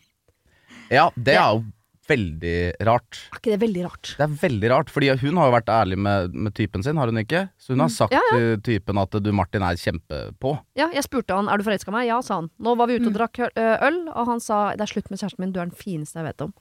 [0.92, 1.64] Ja, det er jo
[2.08, 2.54] veldig
[2.88, 3.20] rart.
[3.32, 4.10] Er ikke det veldig rart?
[4.18, 7.12] Det er veldig rart, fordi hun har jo vært ærlig med, med typen sin, har
[7.12, 7.44] hun ikke?
[7.60, 10.54] Så hun har sagt Ja, til typen at du, Martin, er kjempepå.
[10.78, 12.08] Ja, jeg spurte han er du forelska i meg.
[12.10, 12.50] Ja, sa han.
[12.58, 15.44] Nå var vi ute og drakk øl, og han sa det er slutt med kjæresten
[15.44, 16.52] min, du er den fineste jeg vet om.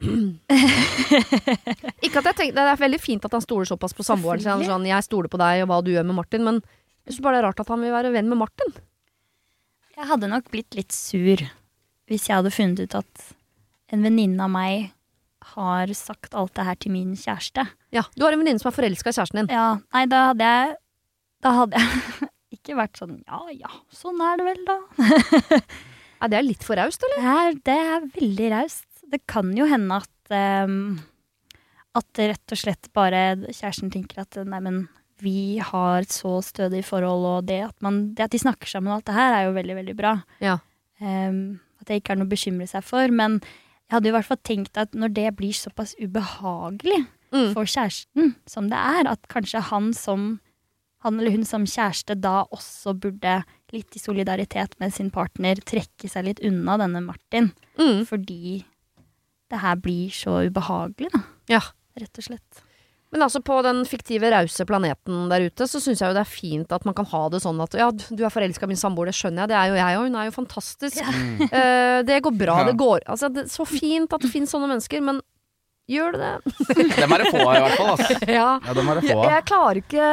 [2.00, 4.64] ikke at jeg tenkte, Det er veldig fint at han stoler såpass på samboeren sin.
[4.68, 6.62] Sånn, jeg stoler på deg og hva du gjør med Martin, men
[7.04, 8.70] jeg syns bare det er rart at han vil være venn med Martin.
[9.98, 11.42] Jeg hadde nok blitt litt sur
[12.10, 13.26] hvis jeg hadde funnet ut at
[13.90, 14.90] en venninne av meg
[15.54, 17.64] har sagt alt det her til min kjæreste.
[17.96, 19.54] Ja, Du har en venninne som er forelska i kjæresten din.
[19.54, 20.74] Ja, nei, da hadde jeg
[21.40, 22.28] Da hadde jeg
[22.58, 24.78] ikke vært sånn ja ja, sånn er det vel, da.
[26.20, 27.22] Er det litt for raust, eller?
[27.24, 28.84] Det er, det er veldig raust.
[29.10, 30.34] Det kan jo hende at
[30.68, 30.98] um,
[31.96, 34.82] At rett og slett bare kjæresten tenker at nei, men
[35.20, 38.92] vi har et så stødig forhold, og det at, man, det at de snakker sammen
[38.92, 40.12] og alt det her, er jo veldig, veldig bra.
[40.40, 40.54] Ja.
[41.00, 43.12] Um, at det ikke er noe å bekymre seg for.
[43.12, 43.40] Men
[43.90, 47.52] jeg hadde i hvert fall tenkt at når det blir såpass ubehagelig Mm.
[47.54, 50.40] for kjæresten som det er, at kanskje han som
[51.04, 56.10] han eller hun som kjæreste da også burde, litt i solidaritet med sin partner, trekke
[56.10, 57.52] seg litt unna denne Martin.
[57.78, 58.02] Mm.
[58.04, 58.64] Fordi
[59.48, 61.22] det her blir så ubehagelig, da.
[61.48, 61.60] Ja.
[61.96, 62.60] Rett og slett.
[63.10, 66.30] Men altså på den fiktive rause planeten der ute, så syns jeg jo det er
[66.30, 69.10] fint at man kan ha det sånn at ja, du er forelska i min samboer,
[69.10, 71.00] det skjønner jeg, det er jo jeg òg, hun er jo fantastisk.
[71.50, 72.68] Eh, det går bra, Ja.
[72.70, 75.18] det går Altså, det, så fint at det finnes sånne mennesker, men
[75.90, 76.54] gjør det det?
[77.02, 77.90] Dem er det få av, i hvert fall.
[77.96, 78.18] Altså.
[78.38, 78.50] ja.
[78.62, 79.26] Ja, dem er det få av.
[79.34, 80.10] jeg klarer ikke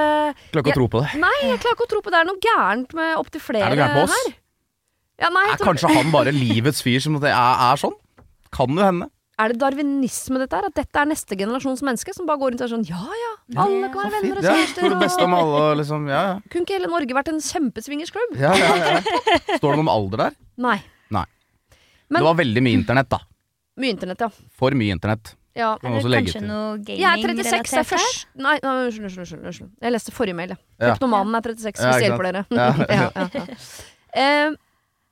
[0.50, 1.12] Klarer ikke å tro på det.
[1.22, 2.16] Nei, jeg klarer ikke å tro på det.
[2.18, 4.18] Det er noe gærent med opptil flere Er det gærent på oss?
[4.26, 4.34] her.
[5.22, 7.93] Ja, nei, Er tror- kanskje han bare livets fyr som det er, er sånn?
[8.58, 9.12] Kan jo hende.
[9.38, 10.66] Er det darwinisme dette her?
[10.72, 13.32] At dette er neste generasjons menneske som bare går rundt og er sånn ja ja,
[13.62, 14.82] alle kan være venner og Ja, kjærester.
[14.82, 16.08] for det beste om alle, og liksom.
[16.10, 16.36] Ja, ja.
[16.50, 18.34] Kunne ikke hele Norge vært en kjempesvingersklubb?
[18.42, 19.02] ja, ja, ja.
[19.60, 20.38] Står det noe om alder der?
[20.58, 20.78] Nei.
[21.14, 21.26] Nei.
[22.10, 23.20] Men- det var veldig mye internett, da.
[23.78, 24.30] Mye internett, ja.
[24.58, 25.36] For mye internett.
[25.56, 25.78] ja.
[25.78, 26.48] Kan man også Eller legge kanskje til.
[26.48, 29.70] noe Jeg er 36, jeg er først Nei, nei, unnskyld, unnskyld, unnskyld, unnskyld.
[29.82, 30.58] Jeg leste forrige mail, jeg.
[30.82, 30.96] Ja.
[30.96, 32.46] Kryptomanen er 36, hvis det hjelper dere.
[32.50, 32.68] Ja.
[32.90, 33.46] ja, ja, ja.
[34.18, 34.52] Eh,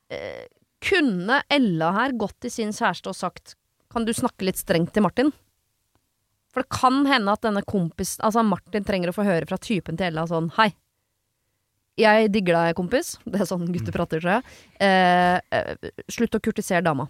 [0.09, 0.45] eh,
[0.81, 3.53] kunne Ella her gått til sin kjæreste og sagt
[3.95, 5.31] Kan du snakke litt strengt til Martin?
[6.51, 9.99] For det kan hende at denne kompis Altså Martin trenger å få høre fra typen
[9.99, 10.73] til Ella sånn Hei.
[11.99, 13.13] Jeg digger deg, kompis.
[13.31, 14.57] Det er sånn gutter prater, tror jeg.
[14.83, 17.07] Eh, eh, slutt å kurtisere dama.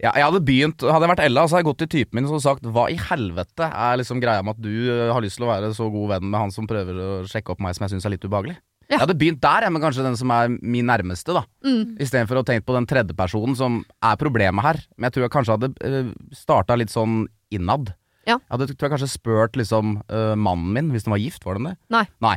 [0.00, 2.28] Ja, jeg hadde begynt, hadde jeg vært Ella, så hadde jeg gått til typen min
[2.32, 5.44] og sagt hva i helvete er liksom greia med at du eh, har lyst til
[5.44, 7.92] å være så god venn med han som prøver å sjekke opp meg som jeg
[7.92, 8.56] syns er litt ubehagelig.
[8.90, 8.96] Ja.
[8.96, 11.44] Jeg hadde begynt der, jeg, med kanskje den som er min nærmeste, da.
[11.62, 11.94] Mm.
[12.02, 14.80] Istedenfor å tenke på den tredje personen som er problemet her.
[14.96, 17.22] Men jeg tror jeg kanskje hadde uh, starta litt sånn
[17.54, 17.92] innad.
[18.26, 18.36] Ja.
[18.36, 21.60] Jeg hadde tror jeg kanskje spurt liksom uh, mannen min, hvis den var gift, var
[21.60, 21.76] den det?
[21.94, 22.02] Nei.
[22.24, 22.34] Nei.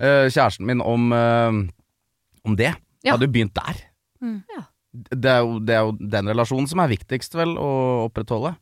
[0.00, 1.60] Uh, kjæresten min om, uh,
[2.48, 2.72] om det.
[3.04, 3.84] Jeg hadde jo begynt der.
[4.24, 4.40] Mm.
[4.56, 4.64] Ja.
[4.90, 7.70] Det er, jo, det er jo den relasjonen som er viktigst, vel, å
[8.08, 8.56] opprettholde.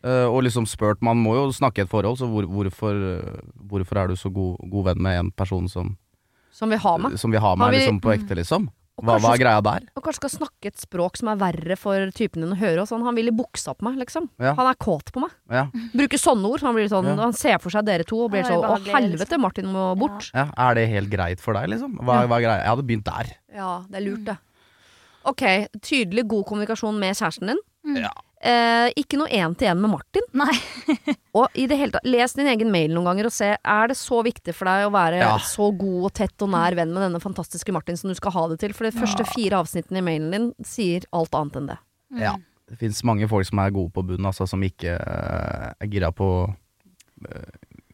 [0.00, 3.40] Eh, og liksom spurt Man må jo snakke i et forhold, så hvor, hvorfor, eh,
[3.68, 5.92] hvorfor er du så god, god venn med en person som,
[6.60, 7.16] Som vi har med.
[7.18, 8.68] som vi har med, Har vi- liksom på ekte, liksom?
[9.00, 9.86] Hva, hva er greia der?
[9.96, 12.82] Og kanskje skal snakke et språk som er verre for typen din å høre.
[12.82, 13.00] Og sånn.
[13.06, 14.26] Han vil i buksa på meg, liksom.
[14.38, 14.52] Ja.
[14.58, 15.30] Han er kåt på meg.
[15.48, 15.62] Ja.
[15.96, 16.60] Bruker sånne ord.
[16.60, 17.14] Han, blir sånn, Ja.
[17.16, 19.40] han ser for seg dere to og blir sånn Å, helvete, liksom.
[19.40, 20.30] Martin må bort.
[20.34, 21.96] ja, Er det helt greit for deg, liksom?
[21.96, 22.26] Hva, Ja.
[22.28, 22.58] hva er greia?
[22.60, 23.32] Jeg hadde begynt der.
[23.56, 24.36] Ja, det er lurt, det.
[25.24, 25.42] Ok,
[25.80, 27.58] tydelig god kommunikasjon med kjæresten din.
[27.86, 27.96] Mm.
[28.02, 28.10] Ja.
[28.40, 30.24] Eh, ikke noe én-til-én med Martin.
[30.40, 30.54] Nei.
[31.36, 33.98] Og i det hele tatt, les din egen mail noen ganger og se Er det
[34.00, 35.34] så viktig for deg å være Ja.
[35.44, 38.46] så god og tett og nær venn med denne fantastiske Martin som du skal ha
[38.48, 38.72] det til.
[38.76, 41.78] For de første fire avsnittene i mailen din sier alt annet enn det.
[42.22, 42.34] Ja.
[42.70, 46.12] Det fins mange folk som er gode på bunnen, altså, som ikke uh, er gira
[46.14, 47.50] på uh,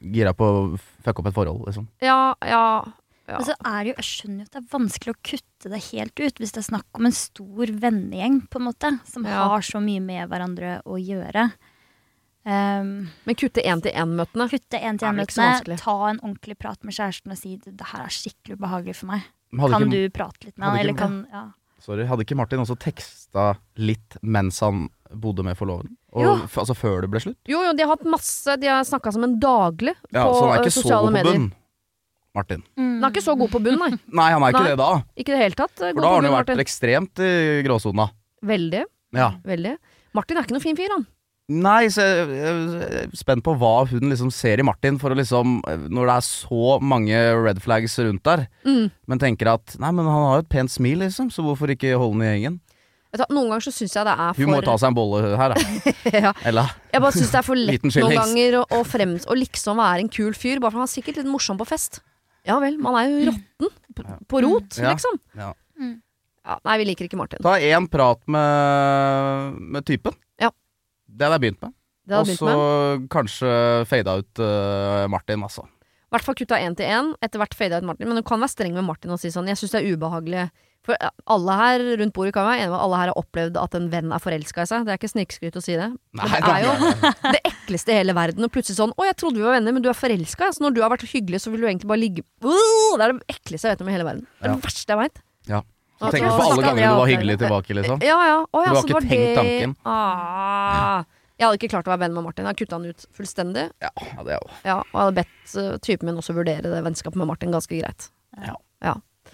[0.06, 0.58] Gira på å
[1.02, 1.86] fucke opp et forhold, liksom.
[2.04, 2.84] Ja, ja,
[3.28, 3.36] ja.
[3.38, 5.80] Men så er det jo, Jeg skjønner jo at det er vanskelig å kutte det
[5.92, 9.48] helt ut hvis det er snakk om en stor vennegjeng, på en måte, som Ja.
[9.48, 11.50] har så mye med hverandre å gjøre.
[12.46, 14.46] Um, Men kutte én-til-én-møtene.
[14.46, 18.04] kutte vel ikke så én-til-én-møtene, ta en ordentlig prat med kjæresten og si det her
[18.04, 19.22] er skikkelig ubehagelig for meg.
[19.50, 20.78] Kan ikke, du prate litt med han?
[20.78, 21.44] Eller ikke- kan, ja.
[21.80, 25.96] Sorry, hadde ikke Martin også teksta litt mens han bodde med forloveden?
[26.16, 27.36] Og, altså før det ble slutt?
[27.46, 30.70] Jo, jo, de har hatt masse De har snakka sammen daglig Ja, på er eh,
[30.70, 31.50] sosiale medier.
[32.36, 32.62] Martin.
[32.76, 32.92] Mm.
[33.00, 33.90] Han er ikke så god på bunn, nei.
[34.20, 34.70] Nei, han er ikke Nei.
[34.74, 34.90] det da.
[35.16, 35.74] Ikke det helt tatt.
[35.80, 36.64] eh, For da har han jo vært Martin.
[36.66, 37.32] ekstremt i
[37.66, 38.10] gråsona.
[38.46, 38.84] Veldig.
[39.16, 39.32] Ja.
[39.48, 39.76] Veldig.
[40.16, 41.06] Martin er ikke noen fin fyr, han.
[41.46, 45.18] Nei, så jeg jeg er spent på hva hun liksom ser i Martin, for å
[45.18, 48.90] liksom Når det er så mange red flags rundt der, Mm.
[49.06, 51.94] men tenker at Nei, men han har jo et pent smil, liksom, så hvorfor ikke
[51.96, 52.56] holde den i gjengen?
[53.30, 55.54] Noen ganger så syns jeg det er for Hun må ta seg en bolle her,
[55.54, 55.60] da.
[56.26, 59.38] ja, Eller Jeg bare syns det er for lett noen ganger å, å, frem, å
[59.38, 62.02] liksom være en kul fyr, bare for han er sikkert litt morsom på fest.
[62.46, 63.70] Ja vel, man er jo råtten
[64.30, 64.92] på, rot, Ja.
[64.94, 65.18] liksom.
[65.34, 65.52] Ja.
[66.46, 67.40] Ja, nei, vi liker ikke Martin.
[67.42, 70.14] Ta én prat med, med typen.
[70.38, 70.52] Ja.
[71.10, 71.72] Det hadde jeg begynt med.
[72.06, 73.08] Det hadde Og så begynt med.
[73.10, 73.50] kanskje
[73.90, 75.64] fada ut eh, Martin, altså.
[75.66, 78.06] I hvert fall kutta én til én, etter hvert fada ut Martin.
[78.06, 80.44] Men du kan være streng med Martin og si sånn Jeg syns det er ubehagelig.
[80.86, 80.94] For
[81.34, 83.88] alle her rundt bordet kan være enige om at alle her har opplevd at en
[83.90, 84.84] venn er forelska i seg.
[84.86, 85.88] Det er ikke snikskryt å si det.
[86.14, 86.74] Men det er jo
[87.34, 88.46] det ekleste i hele verden.
[88.46, 90.52] Og plutselig sånn 'Å, jeg trodde vi var venner, men du er forelska'.
[90.54, 93.34] Så når du har vært hyggelig, så vil du egentlig bare ligge Det er det
[93.34, 94.26] ekleste jeg vet om i hele verden.
[94.38, 95.20] Det er det verste jeg veit.
[95.50, 95.62] Ja.
[95.96, 98.02] Så tenker du på alle gangene du var hyggelig tilbake, liksom.
[98.04, 98.38] Ja, ja.
[98.44, 99.76] Å, ja Du har ikke var tenkt det- tanken?
[99.84, 101.04] Ah.
[101.36, 102.44] Jeg hadde ikke klart å være venn med Martin.
[102.44, 103.64] Jeg hadde kutta han ut fullstendig.
[103.84, 106.62] Ja, ja, det er jo Ja, og jeg hadde bedt uh, typen min også vurdere
[106.64, 108.08] det vennskapet med Martin ganske greit.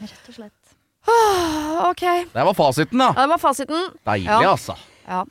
[0.00, 0.62] Rett og slett.
[1.09, 2.03] Ah, ok.
[2.32, 3.11] Det var fasiten, da.
[3.16, 3.88] det var fasiten.
[4.07, 4.53] Deilig, Ja.
[4.53, 4.76] altså.
[5.09, 5.24] Ja.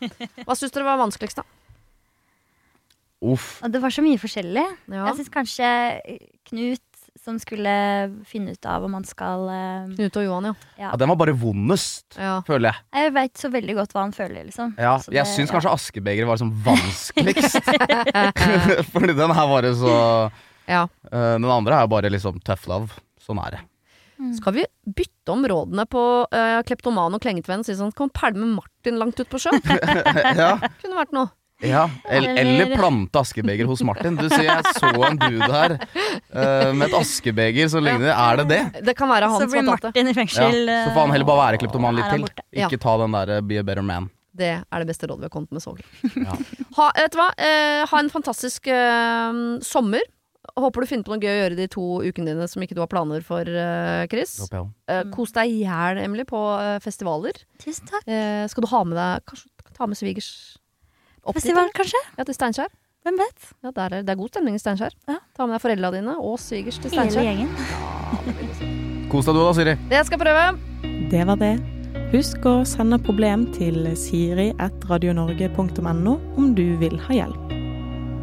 [0.45, 1.43] Hva syns dere var vanskeligst, da?
[3.21, 3.59] Uff.
[3.63, 4.63] Og det var så mye forskjellig.
[4.89, 5.03] Ja.
[5.11, 5.67] Jeg syns kanskje
[6.49, 6.81] Knut
[7.21, 7.69] som skulle
[8.25, 10.53] finne ut av om han skal eh, Knut og Johan, ja.
[10.87, 12.39] Ja, den var bare vondest, ja.
[12.47, 12.81] føler jeg.
[12.97, 14.71] Jeg veit så veldig godt hva han føler, liksom.
[14.79, 15.53] Ja, Så jeg det- syns ja.
[15.59, 17.61] kanskje askebegeret var liksom vanskeligst.
[18.95, 19.93] Fordi den her var det så
[20.65, 20.87] ja.
[21.11, 22.97] eh, Den andre er bare liksom tough love.
[23.21, 23.61] Sånn er det.
[24.37, 28.47] Skal vi bytte om rådene på uh, kleptoman og klengetvenn og si sånn Kan pælme
[28.55, 29.61] Martin langt ut på sjøen?
[30.41, 31.31] ja, Kunne vært noe.
[31.65, 31.87] ja.
[32.09, 34.15] Eller, Eller- plante askebeger hos Martin.
[34.17, 38.13] Du ser jeg så en dude her uh, med et askebeger som ligner.
[38.13, 38.61] Er det det?
[38.91, 40.05] Det kan være han Så som blir har tatt det.
[40.05, 42.25] Martin i Ja, så får han heller bare være kleptoman litt til.
[42.57, 42.69] Ja.
[42.69, 44.09] Ikke ta den der eh, be a better man.
[44.31, 46.15] Det er det beste rådet vi har kommet med så langt.
[46.15, 46.37] Ja.
[46.77, 47.29] Ha, vet du hva?
[47.35, 50.05] Uh, ha en fantastisk uh, sommer.
[50.59, 52.81] Håper du finner på noe gøy å gjøre de to ukene dine som ikke du
[52.83, 54.31] har planer for, uh, Chris.
[54.43, 54.67] Håper jeg.
[54.91, 57.35] Eh, kos deg i hjel, Emily, på uh, festivaler.
[57.63, 58.03] Tusen takk.
[58.09, 59.47] Eh, skal du ha med deg Kanskje
[59.77, 60.29] ta med svigers
[61.23, 61.77] opp Festival, dit?
[61.79, 62.01] kanskje?
[62.17, 62.69] Ja, til Steinkjer.
[63.01, 63.39] Hvem vet?
[63.63, 64.93] Ja, der er, det er god stemning i Steinkjer.
[65.09, 65.17] Ja.
[65.37, 67.49] Ta med deg foreldra dine og svigers til Hele gjengen.
[69.11, 69.73] Kos deg du da, Siri.
[69.89, 70.43] Det skal prøve.
[71.11, 71.55] Det var det.
[72.11, 77.60] Husk å sende problem til siri.radionorge.no om du vil ha hjelp.